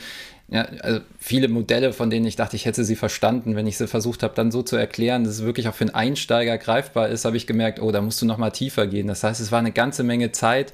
[0.51, 3.87] ja, also viele Modelle, von denen ich dachte, ich hätte sie verstanden, wenn ich sie
[3.87, 7.25] versucht habe, dann so zu erklären, dass es wirklich auch für einen Einsteiger greifbar ist,
[7.25, 9.05] habe ich gemerkt, oh, da musst du noch mal tiefer gehen.
[9.07, 10.73] Das heißt, es war eine ganze Menge Zeit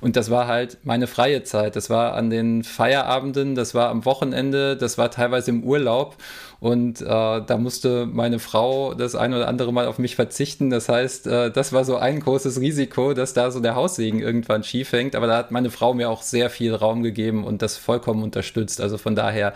[0.00, 1.74] und das war halt meine freie Zeit.
[1.74, 6.16] Das war an den Feierabenden, das war am Wochenende, das war teilweise im Urlaub
[6.58, 10.70] und äh, da musste meine Frau das ein oder andere Mal auf mich verzichten.
[10.70, 14.64] Das heißt, äh, das war so ein großes Risiko, dass da so der Haussegen irgendwann
[14.64, 15.14] schief hängt.
[15.14, 18.80] Aber da hat meine Frau mir auch sehr viel Raum gegeben und das vollkommen unterstützt.
[18.80, 19.52] Also von daher.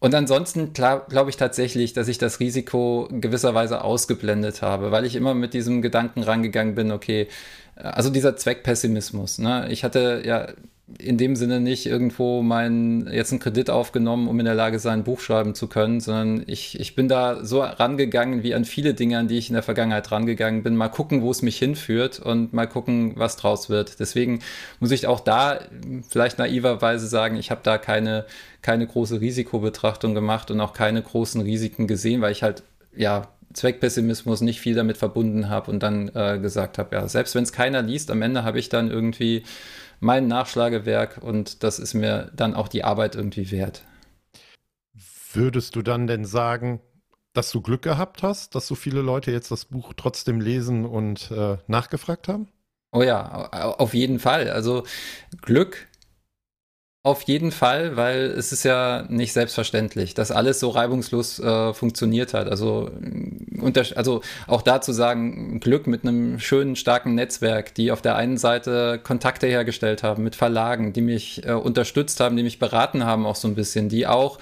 [0.00, 5.32] Und ansonsten glaube ich tatsächlich, dass ich das Risiko gewisserweise ausgeblendet habe, weil ich immer
[5.32, 7.28] mit diesem Gedanken rangegangen bin, okay,
[7.76, 9.38] also dieser Zweckpessimismus.
[9.38, 9.68] Ne?
[9.70, 10.48] Ich hatte ja
[10.98, 15.00] in dem Sinne nicht irgendwo meinen jetzt einen Kredit aufgenommen, um in der Lage sein,
[15.00, 18.92] ein Buch schreiben zu können, sondern ich, ich bin da so rangegangen wie an viele
[18.92, 20.76] Dinge, an die ich in der Vergangenheit rangegangen bin.
[20.76, 23.98] Mal gucken, wo es mich hinführt und mal gucken, was draus wird.
[23.98, 24.40] Deswegen
[24.78, 25.60] muss ich auch da
[26.10, 28.26] vielleicht naiverweise sagen, ich habe da keine,
[28.60, 32.62] keine große Risikobetrachtung gemacht und auch keine großen Risiken gesehen, weil ich halt,
[32.94, 37.44] ja, Zweckpessimismus nicht viel damit verbunden habe und dann äh, gesagt habe, ja, selbst wenn
[37.44, 39.44] es keiner liest, am Ende habe ich dann irgendwie
[40.04, 43.82] mein Nachschlagewerk und das ist mir dann auch die Arbeit irgendwie wert.
[45.32, 46.80] Würdest du dann denn sagen,
[47.32, 51.30] dass du Glück gehabt hast, dass so viele Leute jetzt das Buch trotzdem lesen und
[51.32, 52.48] äh, nachgefragt haben?
[52.92, 54.50] Oh ja, auf jeden Fall.
[54.50, 54.84] Also
[55.42, 55.88] Glück
[57.04, 62.32] auf jeden Fall, weil es ist ja nicht selbstverständlich, dass alles so reibungslos äh, funktioniert
[62.32, 62.48] hat.
[62.48, 62.90] Also,
[63.60, 68.16] unter, also auch da zu sagen, Glück mit einem schönen, starken Netzwerk, die auf der
[68.16, 73.04] einen Seite Kontakte hergestellt haben mit Verlagen, die mich äh, unterstützt haben, die mich beraten
[73.04, 74.38] haben auch so ein bisschen, die auch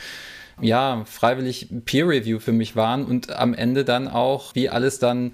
[0.61, 5.33] ja, freiwillig Peer Review für mich waren und am Ende dann auch, wie alles dann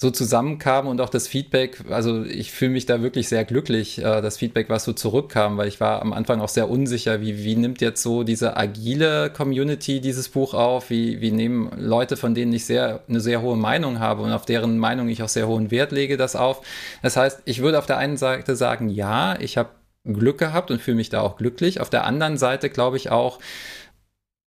[0.00, 4.22] so zusammenkam und auch das Feedback, also ich fühle mich da wirklich sehr glücklich, äh,
[4.22, 7.56] das Feedback, was so zurückkam, weil ich war am Anfang auch sehr unsicher, wie, wie
[7.56, 12.52] nimmt jetzt so diese agile Community dieses Buch auf, wie, wie nehmen Leute, von denen
[12.52, 15.72] ich sehr, eine sehr hohe Meinung habe und auf deren Meinung ich auch sehr hohen
[15.72, 16.64] Wert lege, das auf.
[17.02, 19.70] Das heißt, ich würde auf der einen Seite sagen, ja, ich habe
[20.04, 21.80] Glück gehabt und fühle mich da auch glücklich.
[21.80, 23.40] Auf der anderen Seite glaube ich auch,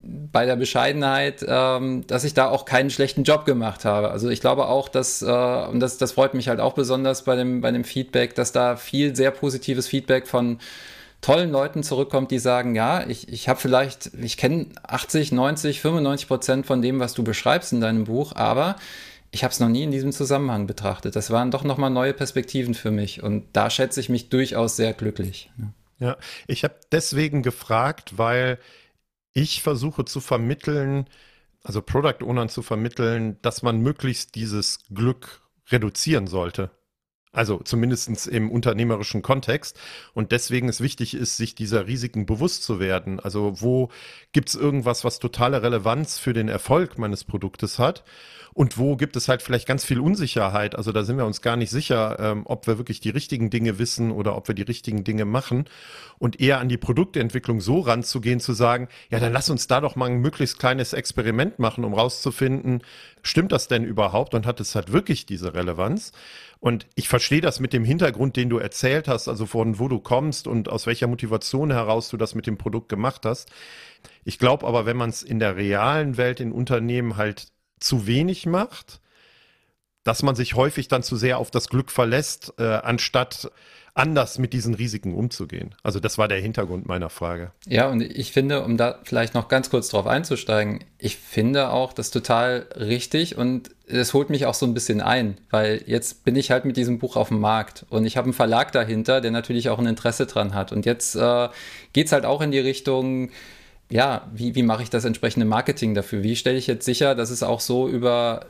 [0.07, 4.11] bei der Bescheidenheit, ähm, dass ich da auch keinen schlechten Job gemacht habe.
[4.11, 7.37] Also ich glaube auch, dass, äh, und das, das freut mich halt auch besonders bei
[7.37, 10.59] dem, bei dem Feedback, dass da viel sehr positives Feedback von
[11.21, 16.29] tollen Leuten zurückkommt, die sagen, ja, ich, ich habe vielleicht, ich kenne 80, 90, 95
[16.29, 18.77] Prozent von dem, was du beschreibst in deinem Buch, aber
[19.31, 21.17] ich habe es noch nie in diesem Zusammenhang betrachtet.
[21.17, 24.93] Das waren doch nochmal neue Perspektiven für mich und da schätze ich mich durchaus sehr
[24.93, 25.51] glücklich.
[25.99, 28.59] Ja, ich habe deswegen gefragt, weil
[29.35, 31.11] ich versuche zu vermitteln,
[31.63, 36.71] also Product Ownern zu vermitteln, dass man möglichst dieses Glück reduzieren sollte.
[37.35, 39.79] Also zumindest im unternehmerischen Kontext.
[40.15, 43.19] Und deswegen es wichtig ist, sich dieser Risiken bewusst zu werden.
[43.19, 43.91] Also wo
[44.33, 48.05] gibt es irgendwas, was totale Relevanz für den Erfolg meines Produktes hat?
[48.55, 50.77] Und wo gibt es halt vielleicht ganz viel Unsicherheit?
[50.77, 53.81] Also da sind wir uns gar nicht sicher, ähm, ob wir wirklich die richtigen Dinge
[53.81, 55.65] wissen oder ob wir die richtigen Dinge machen.
[56.21, 59.97] Und eher an die Produktentwicklung so ranzugehen, zu sagen, ja, dann lass uns da doch
[59.97, 62.83] mal ein möglichst kleines Experiment machen, um rauszufinden,
[63.23, 66.13] stimmt das denn überhaupt und hat es halt wirklich diese Relevanz?
[66.61, 69.99] Und ich verstehe das mit dem Hintergrund, den du erzählt hast, also von wo du
[69.99, 73.51] kommst und aus welcher Motivation heraus du das mit dem Produkt gemacht hast.
[74.25, 77.49] Ich glaube aber, wenn man es in der realen Welt in Unternehmen halt
[77.81, 79.01] zu wenig macht,
[80.05, 83.51] dass man sich häufig dann zu sehr auf das Glück verlässt, äh, anstatt
[83.95, 85.75] anders mit diesen Risiken umzugehen.
[85.85, 87.53] Also das war der Hintergrund meiner Frage.
[87.67, 91.93] Ja, und ich finde, um da vielleicht noch ganz kurz drauf einzusteigen, ich finde auch
[91.93, 96.35] das total richtig und es holt mich auch so ein bisschen ein, weil jetzt bin
[96.35, 99.31] ich halt mit diesem Buch auf dem Markt und ich habe einen Verlag dahinter, der
[99.31, 100.73] natürlich auch ein Interesse dran hat.
[100.73, 101.49] Und jetzt äh,
[101.93, 103.31] geht es halt auch in die Richtung,
[103.91, 106.25] ja, wie, wie mache ich das entsprechende Marketing dafür?
[106.25, 108.47] Wie stelle ich jetzt sicher, dass es auch so über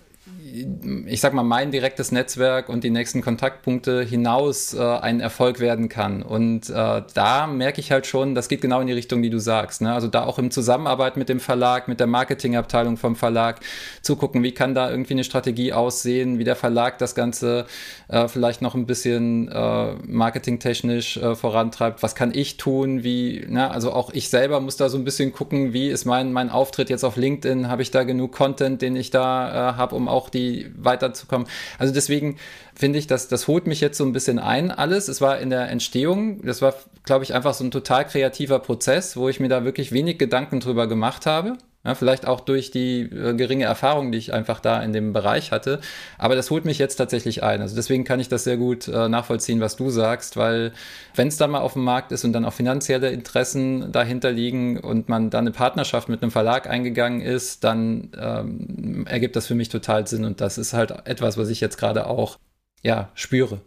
[1.06, 5.88] ich sag mal, mein direktes Netzwerk und die nächsten Kontaktpunkte hinaus äh, ein Erfolg werden
[5.88, 6.22] kann.
[6.22, 9.38] Und äh, da merke ich halt schon, das geht genau in die Richtung, die du
[9.38, 9.82] sagst.
[9.82, 9.92] Ne?
[9.92, 13.60] Also da auch im Zusammenarbeit mit dem Verlag, mit der Marketingabteilung vom Verlag
[14.02, 17.66] zu gucken, wie kann da irgendwie eine Strategie aussehen, wie der Verlag das Ganze
[18.08, 22.02] äh, vielleicht noch ein bisschen äh, marketingtechnisch äh, vorantreibt.
[22.02, 23.02] Was kann ich tun?
[23.02, 23.70] Wie, ne?
[23.70, 26.90] also auch ich selber muss da so ein bisschen gucken, wie ist mein, mein Auftritt
[26.90, 27.68] jetzt auf LinkedIn?
[27.68, 30.43] Habe ich da genug Content, den ich da äh, habe, um auch die
[30.76, 31.46] weiterzukommen.
[31.78, 32.36] Also deswegen
[32.74, 35.08] finde ich, dass das holt mich jetzt so ein bisschen ein alles.
[35.08, 39.16] Es war in der Entstehung, das war, glaube ich, einfach so ein total kreativer Prozess,
[39.16, 41.58] wo ich mir da wirklich wenig Gedanken drüber gemacht habe.
[41.84, 45.52] Ja, vielleicht auch durch die äh, geringe Erfahrung, die ich einfach da in dem Bereich
[45.52, 45.80] hatte.
[46.16, 47.60] Aber das holt mich jetzt tatsächlich ein.
[47.60, 50.72] Also deswegen kann ich das sehr gut äh, nachvollziehen, was du sagst, weil
[51.14, 54.78] wenn es dann mal auf dem Markt ist und dann auch finanzielle Interessen dahinter liegen
[54.78, 59.54] und man dann eine Partnerschaft mit einem Verlag eingegangen ist, dann ähm, ergibt das für
[59.54, 60.24] mich total Sinn.
[60.24, 62.38] Und das ist halt etwas, was ich jetzt gerade auch
[62.82, 63.60] ja, spüre.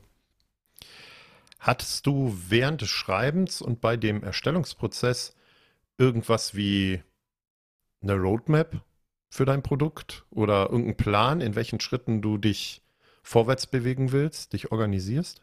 [1.59, 5.35] Hattest du während des Schreibens und bei dem Erstellungsprozess
[5.99, 7.01] irgendwas wie
[8.01, 8.81] eine Roadmap
[9.29, 12.81] für dein Produkt oder irgendeinen Plan, in welchen Schritten du dich
[13.23, 15.41] vorwärts bewegen willst, dich organisierst?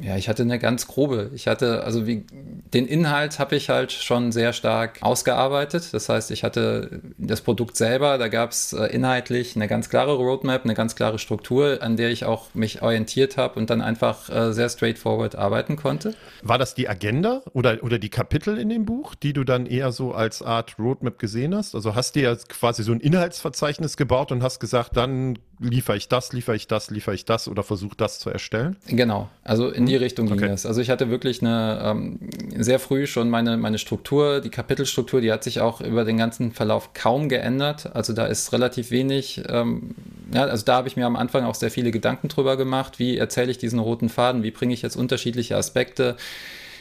[0.00, 1.30] Ja, ich hatte eine ganz grobe.
[1.34, 2.24] Ich hatte, also wie,
[2.72, 5.92] den Inhalt habe ich halt schon sehr stark ausgearbeitet.
[5.92, 10.14] Das heißt, ich hatte das Produkt selber, da gab es äh, inhaltlich eine ganz klare
[10.14, 14.30] Roadmap, eine ganz klare Struktur, an der ich auch mich orientiert habe und dann einfach
[14.30, 16.14] äh, sehr straightforward arbeiten konnte.
[16.42, 19.90] War das die Agenda oder, oder die Kapitel in dem Buch, die du dann eher
[19.90, 21.74] so als Art Roadmap gesehen hast?
[21.74, 26.08] Also hast du ja quasi so ein Inhaltsverzeichnis gebaut und hast gesagt, dann liefere ich
[26.08, 28.76] das, liefere ich das, liefere ich das oder versuche das zu erstellen?
[28.86, 30.50] Genau, also in die hm, Richtung ging okay.
[30.52, 30.66] es.
[30.66, 32.18] Also ich hatte wirklich eine ähm,
[32.56, 36.52] sehr früh schon meine, meine Struktur, die Kapitelstruktur, die hat sich auch über den ganzen
[36.52, 37.94] Verlauf kaum geändert.
[37.94, 39.94] Also da ist relativ wenig, ähm,
[40.34, 43.16] ja, also da habe ich mir am Anfang auch sehr viele Gedanken drüber gemacht, wie
[43.16, 46.16] erzähle ich diesen roten Faden, wie bringe ich jetzt unterschiedliche Aspekte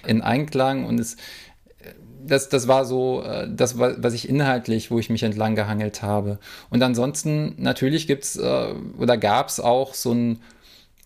[0.05, 1.17] in Einklang und es
[2.25, 6.39] das, das war so äh, das, was ich inhaltlich, wo ich mich entlang gehangelt habe.
[6.69, 10.39] Und ansonsten, natürlich gibt's äh, oder gab es auch so, ein,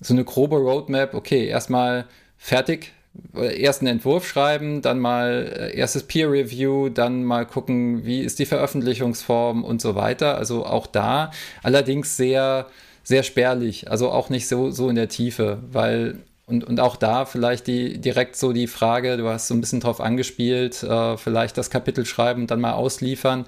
[0.02, 2.06] so eine grobe Roadmap, okay, erstmal
[2.38, 2.92] fertig,
[3.34, 8.46] ersten Entwurf schreiben, dann mal äh, erstes Peer Review, dann mal gucken, wie ist die
[8.46, 10.38] Veröffentlichungsform und so weiter.
[10.38, 12.68] Also auch da allerdings sehr,
[13.04, 17.26] sehr spärlich, also auch nicht so, so in der Tiefe, weil und, und auch da
[17.26, 21.58] vielleicht die, direkt so die Frage, du hast so ein bisschen drauf angespielt, äh, vielleicht
[21.58, 23.46] das Kapitel schreiben und dann mal ausliefern.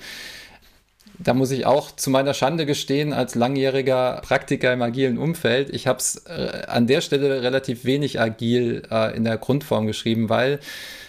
[1.24, 5.88] Da muss ich auch zu meiner Schande gestehen, als langjähriger Praktiker im agilen Umfeld, ich
[5.88, 10.60] habe es äh, an der Stelle relativ wenig agil äh, in der Grundform geschrieben, weil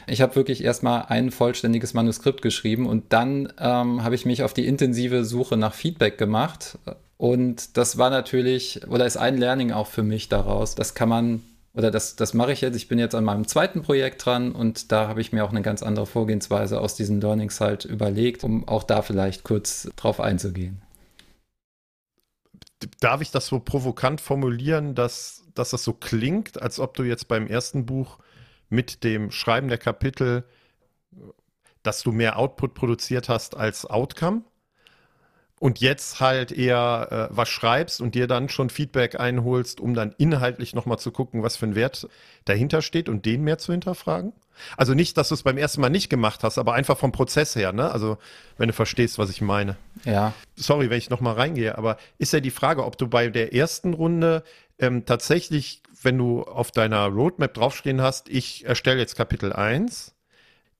[0.07, 4.55] ich habe wirklich erstmal ein vollständiges Manuskript geschrieben und dann ähm, habe ich mich auf
[4.55, 6.79] die intensive Suche nach Feedback gemacht.
[7.16, 10.74] Und das war natürlich, oder ist ein Learning auch für mich daraus.
[10.74, 11.42] Das kann man
[11.74, 12.76] oder das, das mache ich jetzt.
[12.76, 15.62] Ich bin jetzt an meinem zweiten Projekt dran und da habe ich mir auch eine
[15.62, 20.80] ganz andere Vorgehensweise aus diesen Learnings halt überlegt, um auch da vielleicht kurz drauf einzugehen.
[23.00, 27.26] Darf ich das so provokant formulieren, dass, dass das so klingt, als ob du jetzt
[27.26, 28.18] beim ersten Buch
[28.68, 30.44] mit dem Schreiben der Kapitel,
[31.82, 34.42] dass du mehr Output produziert hast als Outcome?
[35.64, 40.14] Und jetzt halt eher äh, was schreibst und dir dann schon Feedback einholst, um dann
[40.18, 42.07] inhaltlich nochmal zu gucken, was für ein Wert
[42.44, 44.35] dahinter steht und den mehr zu hinterfragen?
[44.77, 47.57] Also nicht, dass du es beim ersten Mal nicht gemacht hast, aber einfach vom Prozess
[47.57, 47.90] her, ne?
[47.90, 48.18] Also
[48.59, 49.77] wenn du verstehst, was ich meine.
[50.05, 50.35] Ja.
[50.55, 53.94] Sorry, wenn ich nochmal reingehe, aber ist ja die Frage, ob du bei der ersten
[53.94, 54.44] Runde
[54.79, 60.13] ähm, tatsächlich, wenn du auf deiner Roadmap draufstehen hast, ich erstelle jetzt Kapitel 1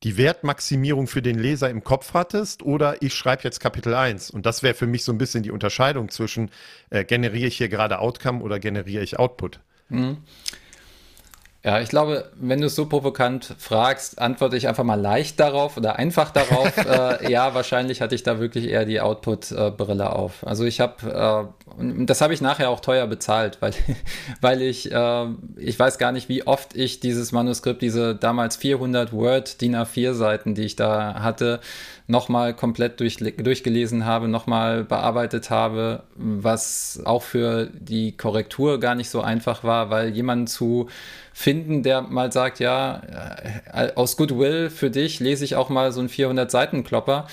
[0.03, 4.31] die Wertmaximierung für den Leser im Kopf hattest oder ich schreibe jetzt Kapitel 1.
[4.31, 6.51] Und das wäre für mich so ein bisschen die Unterscheidung zwischen
[6.91, 9.61] äh, generiere ich hier gerade Outcome oder generiere ich Output.
[9.89, 10.19] Mhm.
[11.65, 15.79] Ja, ich glaube, wenn du es so provokant fragst, antworte ich einfach mal leicht darauf
[15.79, 16.77] oder einfach darauf.
[17.23, 20.47] äh, ja, wahrscheinlich hatte ich da wirklich eher die Output-Brille auf.
[20.47, 21.49] Also ich habe,
[21.81, 23.73] äh, das habe ich nachher auch teuer bezahlt, weil,
[24.43, 29.15] weil ich, äh, ich weiß gar nicht, wie oft ich dieses Manuskript, diese damals 400
[29.15, 31.61] Word DIN A4 Seiten, die ich da hatte,
[32.07, 39.09] nochmal komplett durch, durchgelesen habe, nochmal bearbeitet habe, was auch für die Korrektur gar nicht
[39.09, 40.91] so einfach war, weil jemand zu
[41.37, 43.03] finden, der mal sagt, ja,
[43.73, 47.27] äh, aus Goodwill für dich lese ich auch mal so einen 400-Seiten-Klopper,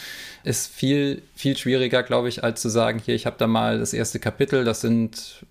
[0.43, 3.93] ist viel, viel schwieriger, glaube ich, als zu sagen, hier, ich habe da mal das
[3.93, 5.45] erste Kapitel, das sind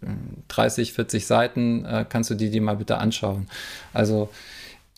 [0.49, 3.49] 30, hm, 40 Seiten, äh, kannst du die, die mal bitte anschauen.
[3.93, 4.29] Also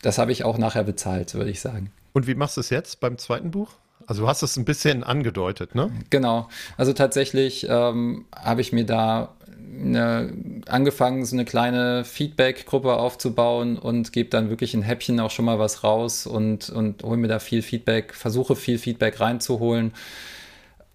[0.01, 1.93] das habe ich auch nachher bezahlt, würde ich sagen.
[2.15, 3.75] Und wie machst du es jetzt beim zweiten Buch?
[4.07, 5.93] Also du hast es ein bisschen angedeutet, ne?
[6.09, 6.49] Genau.
[6.79, 9.35] Also tatsächlich ähm, habe ich mir da
[9.72, 10.32] eine,
[10.66, 15.58] angefangen, so eine kleine Feedback-Gruppe aufzubauen und gebe dann wirklich in Häppchen auch schon mal
[15.58, 19.92] was raus und, und hole mir da viel Feedback, versuche viel Feedback reinzuholen,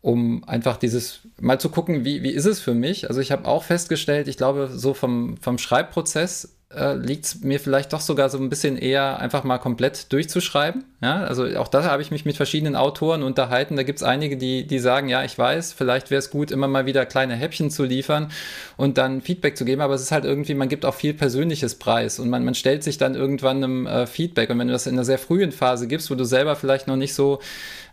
[0.02, 3.10] um einfach dieses mal zu gucken, wie, wie ist es für mich.
[3.10, 7.60] Also ich habe auch festgestellt, ich glaube, so vom, vom Schreibprozess äh, liegt es mir
[7.60, 10.84] vielleicht doch sogar so ein bisschen eher, einfach mal komplett durchzuschreiben.
[11.00, 13.76] Ja, also auch da habe ich mich mit verschiedenen Autoren unterhalten.
[13.76, 16.68] Da gibt es einige, die, die sagen, ja, ich weiß, vielleicht wäre es gut, immer
[16.68, 18.32] mal wieder kleine Häppchen zu liefern
[18.78, 21.76] und dann Feedback zu geben, aber es ist halt irgendwie, man gibt auch viel persönliches
[21.76, 24.50] Preis und man, man stellt sich dann irgendwann einem äh, Feedback.
[24.50, 26.96] Und wenn du das in einer sehr frühen Phase gibst, wo du selber vielleicht noch
[26.96, 27.42] nicht so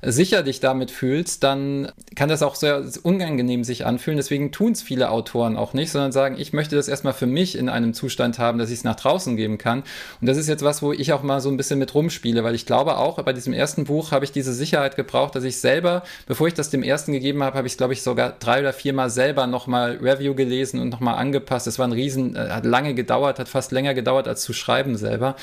[0.00, 4.16] sicher dich damit fühlst, dann kann das auch sehr unangenehm sich anfühlen.
[4.16, 7.56] Deswegen tun es viele Autoren auch nicht, sondern sagen, ich möchte das erstmal für mich
[7.56, 9.82] in einem Zustand haben, dass ich es nach draußen geben kann.
[10.20, 12.54] Und das ist jetzt was, wo ich auch mal so ein bisschen mit rumspiele, weil
[12.54, 16.02] ich glaube auch, bei diesem ersten Buch habe ich diese Sicherheit gebraucht, dass ich selber,
[16.26, 19.11] bevor ich das dem ersten gegeben habe, habe ich glaube ich, sogar drei oder viermal
[19.11, 21.66] selber nochmal Review gelesen und nochmal angepasst.
[21.66, 24.96] Es war ein Riesen, äh, hat lange gedauert, hat fast länger gedauert als zu schreiben
[24.96, 25.37] selber.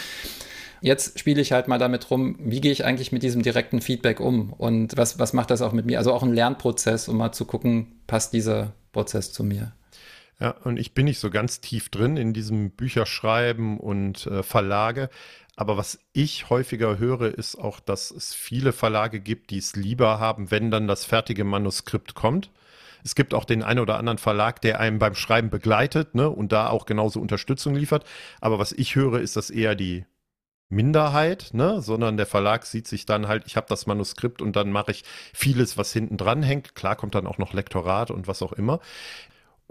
[0.82, 4.20] Jetzt spiele ich halt mal damit rum, wie gehe ich eigentlich mit diesem direkten Feedback
[4.20, 6.00] um und was, was macht das auch mit mir?
[6.00, 9.74] Also auch ein Lernprozess, um mal zu gucken, passt dieser Prozess zu mir.
[10.40, 15.12] Ja, und ich bin nicht so ganz tief drin in diesem Bücherschreiben und äh, Verlage.
[15.62, 20.20] Aber was ich häufiger höre, ist auch, dass es viele Verlage gibt, die es lieber
[20.20, 22.50] haben, wenn dann das fertige Manuskript kommt.
[23.04, 26.52] Es gibt auch den einen oder anderen Verlag, der einem beim Schreiben begleitet ne, und
[26.52, 28.06] da auch genauso Unterstützung liefert.
[28.40, 30.08] Aber was ich höre, ist das eher die
[30.70, 34.72] Minderheit, ne, sondern der Verlag sieht sich dann halt, ich habe das Manuskript und dann
[34.72, 36.74] mache ich vieles, was hinten dran hängt.
[36.74, 38.80] Klar kommt dann auch noch Lektorat und was auch immer.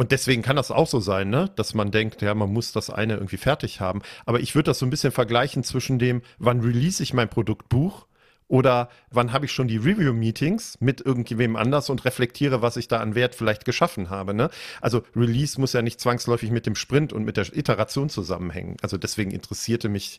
[0.01, 2.89] Und deswegen kann das auch so sein, ne, dass man denkt, ja, man muss das
[2.89, 4.01] eine irgendwie fertig haben.
[4.25, 8.07] Aber ich würde das so ein bisschen vergleichen zwischen dem, wann release ich mein Produktbuch
[8.49, 13.01] oder wann habe ich schon die Review-Meetings mit irgendwem anders und reflektiere, was ich da
[13.01, 14.33] an Wert vielleicht geschaffen habe.
[14.33, 14.49] Ne?
[14.81, 18.79] Also Release muss ja nicht zwangsläufig mit dem Sprint und mit der Iteration zusammenhängen.
[18.81, 20.19] Also deswegen interessierte mich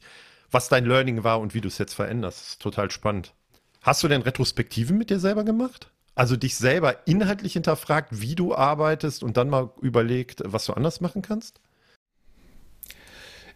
[0.52, 2.40] was dein Learning war und wie du es jetzt veränderst.
[2.40, 3.34] Das ist total spannend.
[3.82, 5.90] Hast du denn Retrospektiven mit dir selber gemacht?
[6.22, 11.02] Also dich selber inhaltlich hinterfragt, wie du arbeitest und dann mal überlegt, was du anders
[11.02, 11.60] machen kannst?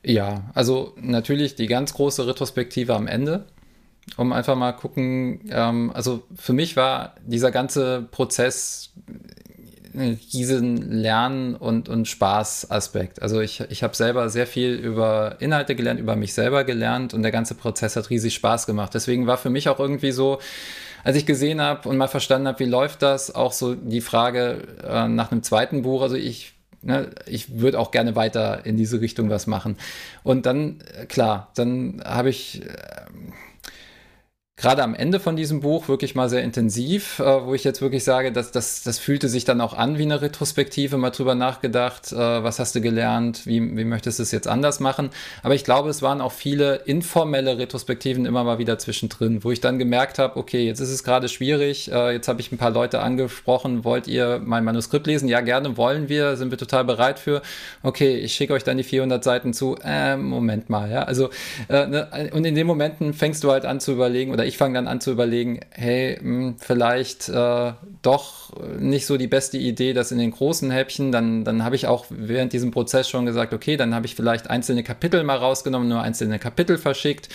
[0.02, 3.46] Ja, also natürlich die ganz große Retrospektive am Ende,
[4.18, 8.94] um einfach mal gucken, ähm, also für mich war dieser ganze Prozess
[9.94, 13.22] diesen Lern- und, und Spaß-Aspekt.
[13.22, 17.22] Also ich, ich habe selber sehr viel über Inhalte gelernt, über mich selber gelernt und
[17.22, 18.96] der ganze Prozess hat riesig Spaß gemacht.
[18.96, 20.40] Deswegen war für mich auch irgendwie so,
[21.06, 24.68] als ich gesehen habe und mal verstanden habe, wie läuft das, auch so die Frage
[24.84, 26.02] äh, nach einem zweiten Buch.
[26.02, 29.76] Also ich Ne, ich würde auch gerne weiter in diese Richtung was machen.
[30.22, 32.68] Und dann, äh, klar, dann habe ich äh,
[34.58, 38.06] gerade am Ende von diesem Buch wirklich mal sehr intensiv, äh, wo ich jetzt wirklich
[38.06, 42.14] sage, dass das, das fühlte sich dann auch an wie eine Retrospektive, mal drüber nachgedacht,
[42.14, 45.10] äh, was hast du gelernt, wie, wie möchtest du es jetzt anders machen.
[45.44, 49.60] Aber ich glaube, es waren auch viele informelle Retrospektiven immer mal wieder zwischendrin, wo ich
[49.60, 52.72] dann gemerkt habe, okay, jetzt ist es gerade schwierig, äh, jetzt habe ich ein paar
[52.72, 55.28] Leute angesprochen, wollt ihr mein Manuskript lesen?
[55.28, 57.42] Ja, gerne wollen wir, sind wir total bereit für.
[57.84, 59.76] Okay, ich schicke euch dann die 400 Seiten zu.
[59.84, 61.30] Äh, Moment mal, ja, also
[61.68, 64.76] äh, ne, und in den Momenten fängst du halt an zu überlegen oder ich fange
[64.76, 69.94] dann an zu überlegen, hey, mh, hm, vielleicht äh, doch nicht so die beste Idee,
[69.94, 73.54] das in den großen Häppchen, dann, dann habe ich auch während diesem Prozess schon gesagt,
[73.54, 77.30] okay, dann habe ich vielleicht einzelne Kapitel mal rausgenommen, nur einzelne Kapitel verschickt,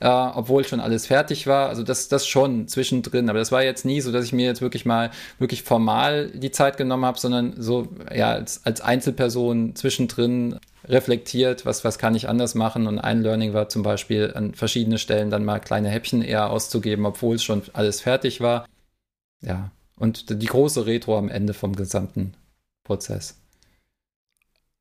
[0.00, 1.68] äh, obwohl schon alles fertig war.
[1.68, 4.60] Also das, das schon zwischendrin, aber das war jetzt nie so, dass ich mir jetzt
[4.60, 10.58] wirklich mal wirklich formal die Zeit genommen habe, sondern so ja als, als Einzelperson zwischendrin
[10.88, 12.86] reflektiert, was, was kann ich anders machen.
[12.86, 17.06] Und ein Learning war zum Beispiel an verschiedenen Stellen dann mal kleine Häppchen eher auszugeben,
[17.06, 18.66] obwohl es schon alles fertig war.
[19.40, 22.34] Ja, und die große Retro am Ende vom gesamten
[22.84, 23.40] Prozess.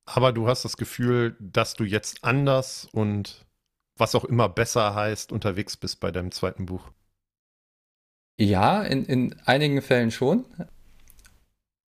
[0.06, 3.46] Aber du hast das Gefühl, dass du jetzt anders und
[3.98, 6.92] was auch immer besser heißt, unterwegs bist bei deinem zweiten Buch.
[8.38, 10.46] Ja, in, in einigen Fällen schon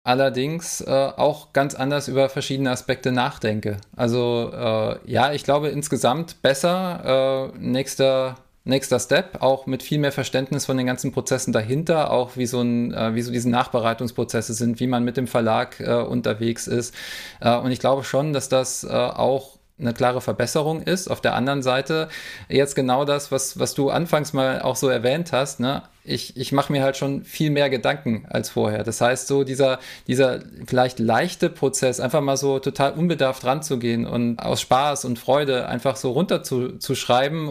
[0.06, 3.78] allerdings äh, auch ganz anders über verschiedene Aspekte nachdenke.
[3.96, 7.50] Also äh, ja, ich glaube insgesamt besser.
[7.54, 12.36] Äh, nächster, nächster Step, auch mit viel mehr Verständnis von den ganzen Prozessen dahinter, auch
[12.36, 15.94] wie so, ein, äh, wie so diese Nachbereitungsprozesse sind, wie man mit dem Verlag äh,
[15.94, 16.94] unterwegs ist.
[17.40, 21.08] Äh, und ich glaube schon, dass das auch eine klare Verbesserung ist.
[21.08, 22.08] Auf der anderen Seite
[22.48, 25.82] jetzt genau das, was, was du anfangs mal auch so erwähnt hast, ne?
[26.06, 28.84] Ich, ich mache mir halt schon viel mehr Gedanken als vorher.
[28.84, 34.38] Das heißt, so dieser, dieser vielleicht leichte Prozess, einfach mal so total unbedarft ranzugehen und
[34.38, 36.78] aus Spaß und Freude einfach so runter zu,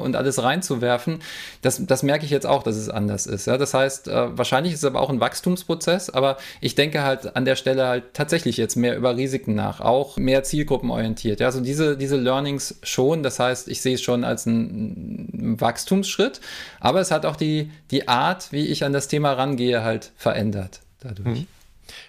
[0.02, 1.20] und alles reinzuwerfen,
[1.62, 3.48] das, das merke ich jetzt auch, dass es anders ist.
[3.48, 3.58] Ja?
[3.58, 7.46] Das heißt, äh, wahrscheinlich ist es aber auch ein Wachstumsprozess, aber ich denke halt an
[7.46, 11.40] der Stelle halt tatsächlich jetzt mehr über Risiken nach, auch mehr zielgruppenorientiert.
[11.40, 16.42] Ja, also diese, diese Learnings schon, das heißt, ich sehe es schon als einen Wachstumsschritt,
[16.80, 20.82] aber es hat auch die, die Art, wie ich an das Thema rangehe, halt verändert
[21.00, 21.40] dadurch.
[21.40, 21.48] Hm.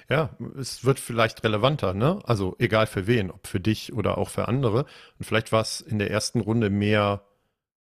[0.08, 2.20] Ja, es wird vielleicht relevanter, ne?
[2.24, 4.86] Also egal für wen, ob für dich oder auch für andere.
[5.18, 7.22] Und vielleicht war es in der ersten Runde mehr,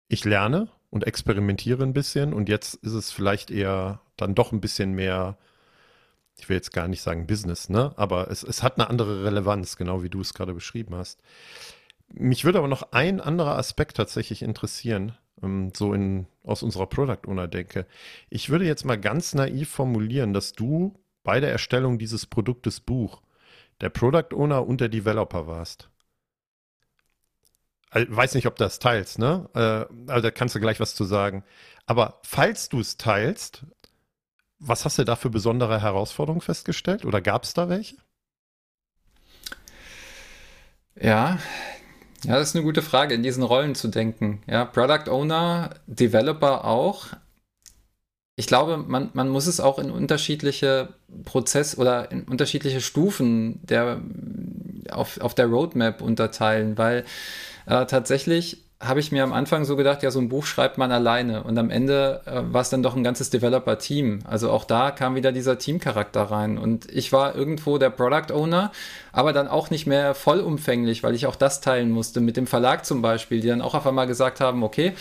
[0.08, 2.34] ich lerne und experimentiere ein bisschen.
[2.34, 5.38] Und jetzt ist es vielleicht eher dann doch ein bisschen mehr,
[6.38, 7.93] ich will jetzt gar nicht sagen Business, ne?
[7.95, 11.21] Aber es, es hat eine andere Relevanz, genau wie du es gerade beschrieben hast.
[12.12, 15.15] Mich würde aber noch ein anderer Aspekt tatsächlich interessieren
[15.73, 17.86] so in, aus unserer Product Owner denke.
[18.30, 23.21] Ich würde jetzt mal ganz naiv formulieren, dass du bei der Erstellung dieses Produktes Buch
[23.82, 25.89] der Product Owner und der Developer warst.
[27.91, 29.49] Weiß nicht, ob du das teilst, ne?
[30.08, 31.43] Also da kannst du gleich was zu sagen.
[31.86, 33.65] Aber falls du es teilst,
[34.60, 37.06] was hast du da für besondere Herausforderungen festgestellt?
[37.06, 37.95] Oder gab es da welche?
[40.95, 41.39] Ja,
[42.24, 44.42] ja, das ist eine gute Frage, in diesen Rollen zu denken.
[44.48, 47.08] Ja, Product Owner, Developer auch.
[48.36, 50.94] Ich glaube, man, man muss es auch in unterschiedliche
[51.26, 54.02] Prozess- oder in unterschiedliche Stufen der,
[54.92, 57.06] auf, auf der Roadmap unterteilen, weil
[57.66, 60.89] äh, tatsächlich habe ich mir am Anfang so gedacht, ja, so ein Buch schreibt man
[60.94, 64.20] alleine und am Ende äh, war es dann doch ein ganzes Developer-Team.
[64.24, 68.72] Also auch da kam wieder dieser Teamcharakter rein und ich war irgendwo der Product Owner,
[69.12, 72.86] aber dann auch nicht mehr vollumfänglich, weil ich auch das teilen musste mit dem Verlag
[72.86, 74.94] zum Beispiel, die dann auch auf einmal gesagt haben, okay,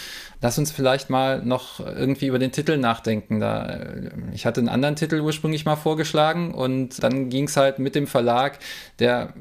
[0.43, 3.39] lass uns vielleicht mal noch irgendwie über den Titel nachdenken.
[3.39, 7.79] Da, äh, ich hatte einen anderen Titel ursprünglich mal vorgeschlagen und dann ging es halt
[7.79, 8.59] mit dem Verlag,
[8.99, 9.35] der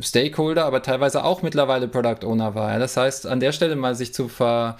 [0.00, 2.78] Stakeholder, aber teilweise auch mittlerweile Product Owner war.
[2.78, 4.76] Das heißt, an der Stelle mal sich zu ver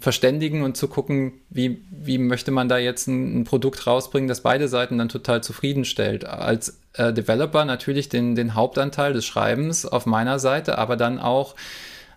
[0.00, 4.42] verständigen und zu gucken, wie, wie möchte man da jetzt ein, ein, Produkt rausbringen, das
[4.42, 6.24] beide Seiten dann total zufriedenstellt.
[6.24, 11.56] Als äh, Developer natürlich den, den Hauptanteil des Schreibens auf meiner Seite, aber dann auch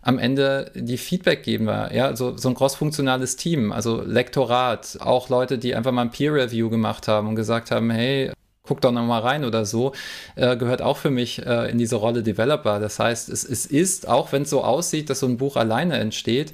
[0.03, 1.93] am Ende die Feedback geben wir.
[1.93, 6.33] Ja, so, so ein crossfunktionales Team, also Lektorat, auch Leute, die einfach mal ein Peer
[6.33, 8.31] Review gemacht haben und gesagt haben, hey,
[8.63, 9.93] guck doch noch mal rein oder so,
[10.35, 12.79] äh, gehört auch für mich äh, in diese Rolle Developer.
[12.79, 15.97] Das heißt, es, es ist, auch wenn es so aussieht, dass so ein Buch alleine
[15.97, 16.53] entsteht,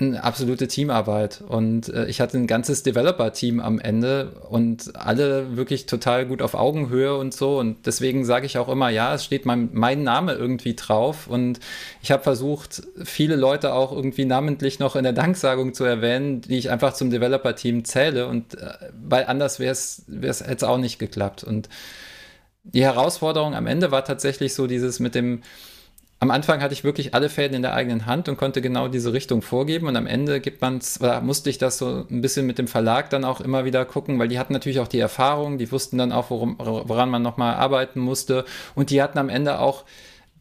[0.00, 1.42] eine absolute Teamarbeit.
[1.46, 6.54] Und äh, ich hatte ein ganzes Developer-Team am Ende und alle wirklich total gut auf
[6.54, 7.58] Augenhöhe und so.
[7.58, 11.26] Und deswegen sage ich auch immer, ja, es steht mein, mein Name irgendwie drauf.
[11.26, 11.60] Und
[12.02, 16.58] ich habe versucht, viele Leute auch irgendwie namentlich noch in der Danksagung zu erwähnen, die
[16.58, 18.26] ich einfach zum Developer-Team zähle.
[18.26, 18.72] Und äh,
[19.08, 21.44] weil anders wäre es, es auch nicht geklappt.
[21.44, 21.68] Und
[22.64, 25.42] die Herausforderung am Ende war tatsächlich so dieses mit dem,
[26.20, 29.12] am Anfang hatte ich wirklich alle Fäden in der eigenen Hand und konnte genau diese
[29.12, 29.86] Richtung vorgeben.
[29.86, 33.10] Und am Ende gibt man oder musste ich das so ein bisschen mit dem Verlag
[33.10, 36.10] dann auch immer wieder gucken, weil die hatten natürlich auch die Erfahrung, die wussten dann
[36.10, 38.44] auch, worum, woran man nochmal arbeiten musste.
[38.74, 39.84] Und die hatten am Ende auch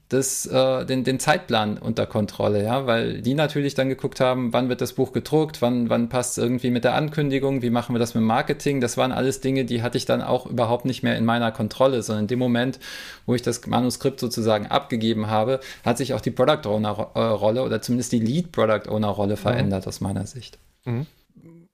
[0.10, 4.70] das, äh, den, den Zeitplan unter Kontrolle, ja, weil die natürlich dann geguckt haben, wann
[4.70, 8.00] wird das Buch gedruckt, wann, wann passt es irgendwie mit der Ankündigung, wie machen wir
[8.00, 8.80] das mit Marketing.
[8.80, 12.04] Das waren alles Dinge, die hatte ich dann auch überhaupt nicht mehr in meiner Kontrolle,
[12.04, 12.80] sondern in dem Moment,
[13.26, 17.64] wo ich das Manuskript sozusagen abgegeben habe, hat sich auch die Product Owner äh, Rolle
[17.64, 19.40] oder zumindest die Lead Product Owner Rolle mhm.
[19.40, 19.90] verändert mhm.
[19.90, 20.58] aus meiner Sicht.
[20.86, 21.06] Mhm.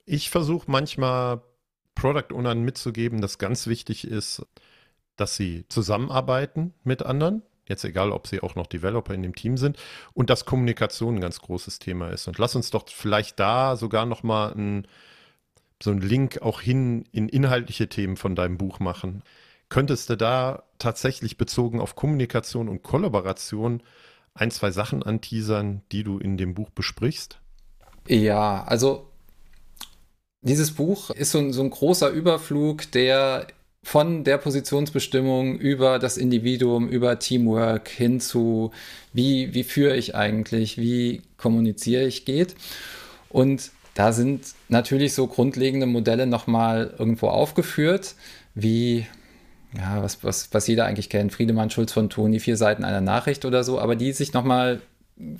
[0.05, 1.41] Ich versuche manchmal
[1.93, 4.43] Product Ownern mitzugeben, dass ganz wichtig ist,
[5.17, 9.57] dass sie zusammenarbeiten mit anderen Jetzt egal, ob sie auch noch Developer in dem Team
[9.57, 9.77] sind
[10.13, 12.27] und dass Kommunikation ein ganz großes Thema ist.
[12.27, 14.87] Und lass uns doch vielleicht da sogar noch mal ein,
[15.81, 19.23] so einen Link auch hin in inhaltliche Themen von deinem Buch machen.
[19.69, 23.81] Könntest du da tatsächlich bezogen auf Kommunikation und Kollaboration
[24.33, 27.39] ein, zwei Sachen anteasern, die du in dem Buch besprichst?
[28.07, 29.09] Ja, also
[30.41, 33.47] dieses Buch ist so ein, so ein großer Überflug, der
[33.83, 38.71] von der Positionsbestimmung über das Individuum, über Teamwork hin zu,
[39.11, 42.55] wie, wie führe ich eigentlich, wie kommuniziere ich geht.
[43.29, 48.15] Und da sind natürlich so grundlegende Modelle nochmal irgendwo aufgeführt,
[48.55, 49.05] wie,
[49.77, 53.01] ja, was, was, was jeder eigentlich kennt, Friedemann Schulz von Thun, die vier Seiten einer
[53.01, 54.81] Nachricht oder so, aber die sich nochmal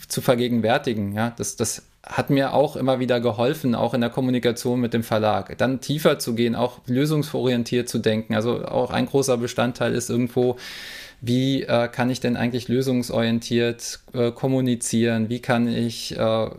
[0.08, 4.80] zu vergegenwärtigen, ja, das, das hat mir auch immer wieder geholfen, auch in der Kommunikation
[4.80, 5.58] mit dem Verlag.
[5.58, 8.36] Dann tiefer zu gehen, auch lösungsorientiert zu denken.
[8.36, 10.58] Also auch ein großer Bestandteil ist irgendwo,
[11.22, 15.30] wie äh, kann ich denn eigentlich lösungsorientiert äh, kommunizieren?
[15.30, 16.50] Wie kann ich äh,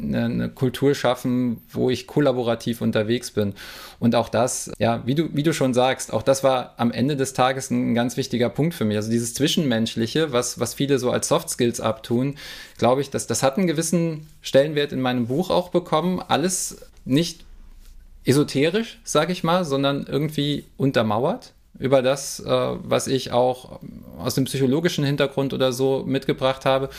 [0.00, 3.54] eine, eine, Kultur schaffen, wo ich kollaborativ unterwegs bin.
[3.98, 7.16] Und auch das, ja, wie du, wie du schon sagst, auch das war am Ende
[7.16, 8.96] des Tages ein, ganz wichtiger Punkt für mich.
[8.96, 12.36] Also dieses Zwischenmenschliche, was, was viele so als Soft Skills abtun,
[12.78, 16.20] glaube ich, dass das hat einen gewissen Stellenwert in meinem Buch auch bekommen.
[16.26, 17.44] Alles nicht
[18.24, 23.80] esoterisch, sage ich mal, sondern irgendwie untermauert über das, äh, was ich auch
[24.18, 26.90] aus dem psychologischen Hintergrund oder so mitgebracht habe.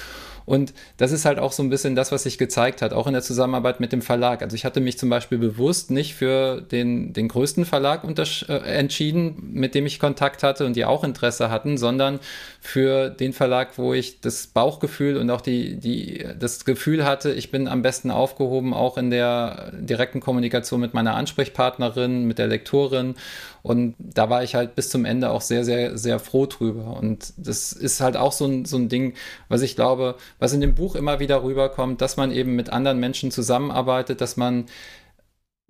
[0.50, 3.14] Und das ist halt auch so ein bisschen das, was sich gezeigt hat, auch in
[3.14, 4.42] der Zusammenarbeit mit dem Verlag.
[4.42, 9.52] Also ich hatte mich zum Beispiel bewusst nicht für den, den größten Verlag äh, entschieden,
[9.54, 12.20] mit dem ich Kontakt hatte und die auch Interesse hatten, sondern
[12.62, 17.52] für den Verlag, wo ich das Bauchgefühl und auch die, die, das Gefühl hatte, ich
[17.52, 23.14] bin am besten aufgehoben, auch in der direkten Kommunikation mit meiner Ansprechpartnerin, mit der Lektorin.
[23.62, 26.98] Und da war ich halt bis zum Ende auch sehr, sehr, sehr froh drüber.
[26.98, 29.14] Und das ist halt auch so ein, so ein Ding,
[29.48, 33.00] was ich glaube, was in dem Buch immer wieder rüberkommt, dass man eben mit anderen
[33.00, 34.66] Menschen zusammenarbeitet, dass man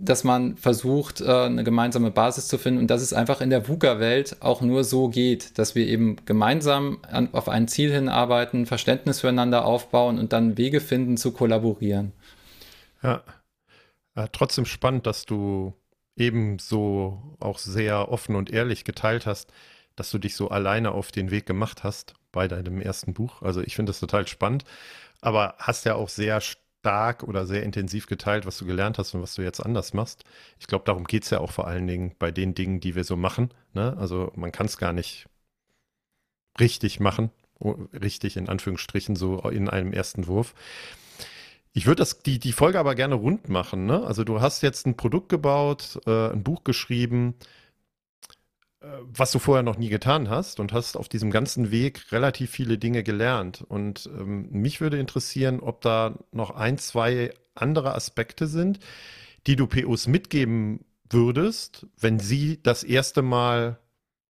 [0.01, 3.67] dass man versucht, äh, eine gemeinsame Basis zu finden und dass es einfach in der
[3.67, 9.19] VUCA-Welt auch nur so geht, dass wir eben gemeinsam an, auf ein Ziel hinarbeiten, Verständnis
[9.19, 12.13] füreinander aufbauen und dann Wege finden zu kollaborieren.
[13.03, 13.23] Ja.
[14.15, 15.73] ja trotzdem spannend, dass du
[16.19, 19.51] eben so auch sehr offen und ehrlich geteilt hast,
[19.95, 23.41] dass du dich so alleine auf den Weg gemacht hast bei deinem ersten Buch.
[23.41, 24.63] Also ich finde das total spannend,
[25.21, 29.21] aber hast ja auch sehr stark oder sehr intensiv geteilt, was du gelernt hast und
[29.21, 30.23] was du jetzt anders machst.
[30.59, 33.03] Ich glaube, darum geht es ja auch vor allen Dingen bei den Dingen, die wir
[33.03, 33.53] so machen.
[33.73, 33.95] Ne?
[33.97, 35.27] Also man kann es gar nicht
[36.59, 37.31] richtig machen,
[37.93, 40.53] richtig in Anführungsstrichen, so in einem ersten Wurf.
[41.73, 43.85] Ich würde die, die Folge aber gerne rund machen.
[43.85, 44.03] Ne?
[44.03, 47.35] Also du hast jetzt ein Produkt gebaut, äh, ein Buch geschrieben,
[49.01, 52.77] was du vorher noch nie getan hast und hast auf diesem ganzen Weg relativ viele
[52.77, 53.63] Dinge gelernt.
[53.67, 58.79] Und ähm, mich würde interessieren, ob da noch ein, zwei andere Aspekte sind,
[59.47, 63.79] die du POs mitgeben würdest, wenn sie das erste Mal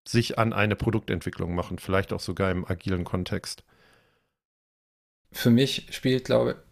[0.06, 3.64] sich an eine Produktentwicklung machen, vielleicht auch sogar im agilen Kontext.
[5.30, 6.62] Für mich spielt, glaube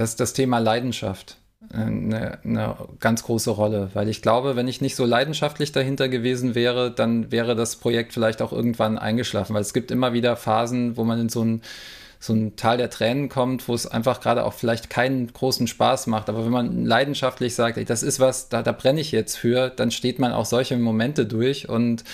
[0.00, 1.36] ich, das, Thema Leidenschaft
[1.72, 6.54] eine, eine ganz große Rolle, weil ich glaube, wenn ich nicht so leidenschaftlich dahinter gewesen
[6.54, 10.96] wäre, dann wäre das Projekt vielleicht auch irgendwann eingeschlafen, weil es gibt immer wieder Phasen,
[10.96, 11.62] wo man in so ein
[12.22, 16.06] so ein Tal der Tränen kommt, wo es einfach gerade auch vielleicht keinen großen Spaß
[16.06, 16.28] macht.
[16.28, 19.70] Aber wenn man leidenschaftlich sagt, ey, das ist was, da, da brenne ich jetzt für,
[19.70, 22.04] dann steht man auch solche Momente durch und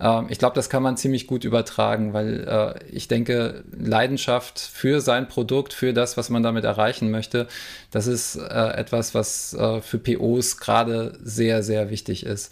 [0.00, 5.02] äh, ich glaube, das kann man ziemlich gut übertragen, weil äh, ich denke, Leidenschaft für
[5.02, 7.46] sein Produkt, für das, was man damit erreichen möchte,
[7.90, 12.50] das ist äh, etwas, was äh, für POs gerade sehr, sehr wichtig ist.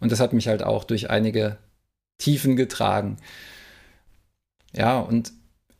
[0.00, 1.58] Und das hat mich halt auch durch einige
[2.16, 3.18] Tiefen getragen.
[4.72, 5.32] Ja, und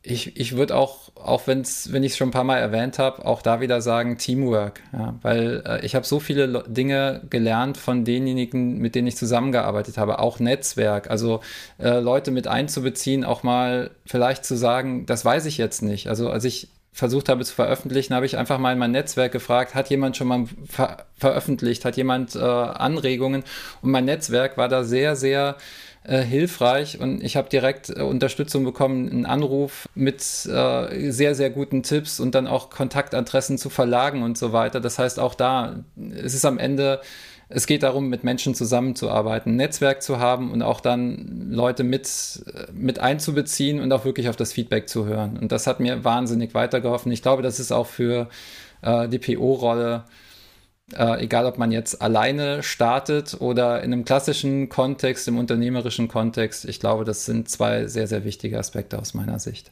[0.03, 3.23] ich, ich würde auch, auch wenn's, wenn ich es schon ein paar Mal erwähnt habe,
[3.23, 4.81] auch da wieder sagen Teamwork.
[4.93, 9.99] Ja, weil äh, ich habe so viele Dinge gelernt von denjenigen, mit denen ich zusammengearbeitet
[9.99, 11.11] habe, auch Netzwerk.
[11.11, 11.41] Also
[11.77, 16.07] äh, Leute mit einzubeziehen, auch mal vielleicht zu sagen, das weiß ich jetzt nicht.
[16.07, 19.75] Also als ich versucht habe zu veröffentlichen, habe ich einfach mal in mein Netzwerk gefragt,
[19.75, 23.43] hat jemand schon mal ver veröffentlicht, hat jemand äh, Anregungen?
[23.83, 25.57] Und mein Netzwerk war da sehr, sehr
[26.03, 31.49] äh, hilfreich und ich habe direkt äh, Unterstützung bekommen, einen Anruf mit äh, sehr, sehr
[31.49, 34.79] guten Tipps und dann auch Kontaktadressen zu Verlagen und so weiter.
[34.79, 35.83] Das heißt, auch da
[36.23, 37.01] es ist am Ende,
[37.49, 42.07] es geht darum, mit Menschen zusammenzuarbeiten, ein Netzwerk zu haben und auch dann Leute mit,
[42.47, 45.37] äh, mit einzubeziehen und auch wirklich auf das Feedback zu hören.
[45.37, 47.11] Und das hat mir wahnsinnig weitergeholfen.
[47.11, 48.27] Ich glaube, das ist auch für
[48.81, 50.05] äh, die PO-Rolle
[50.93, 56.65] äh, egal, ob man jetzt alleine startet oder in einem klassischen Kontext, im unternehmerischen Kontext.
[56.65, 59.71] Ich glaube, das sind zwei sehr, sehr wichtige Aspekte aus meiner Sicht.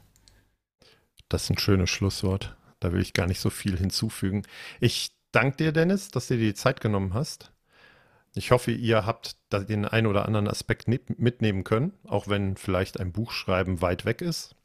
[1.28, 2.56] Das ist ein schönes Schlusswort.
[2.80, 4.44] Da will ich gar nicht so viel hinzufügen.
[4.80, 7.52] Ich danke dir, Dennis, dass du dir die Zeit genommen hast.
[8.36, 13.12] Ich hoffe, ihr habt den einen oder anderen Aspekt mitnehmen können, auch wenn vielleicht ein
[13.12, 14.56] Buchschreiben weit weg ist.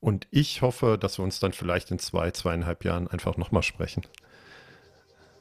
[0.00, 4.02] Und ich hoffe, dass wir uns dann vielleicht in zwei, zweieinhalb Jahren einfach nochmal sprechen.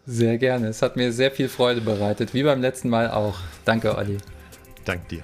[0.05, 0.67] Sehr gerne.
[0.67, 3.37] Es hat mir sehr viel Freude bereitet, wie beim letzten Mal auch.
[3.63, 4.17] Danke, Olli.
[4.85, 5.23] Dank dir.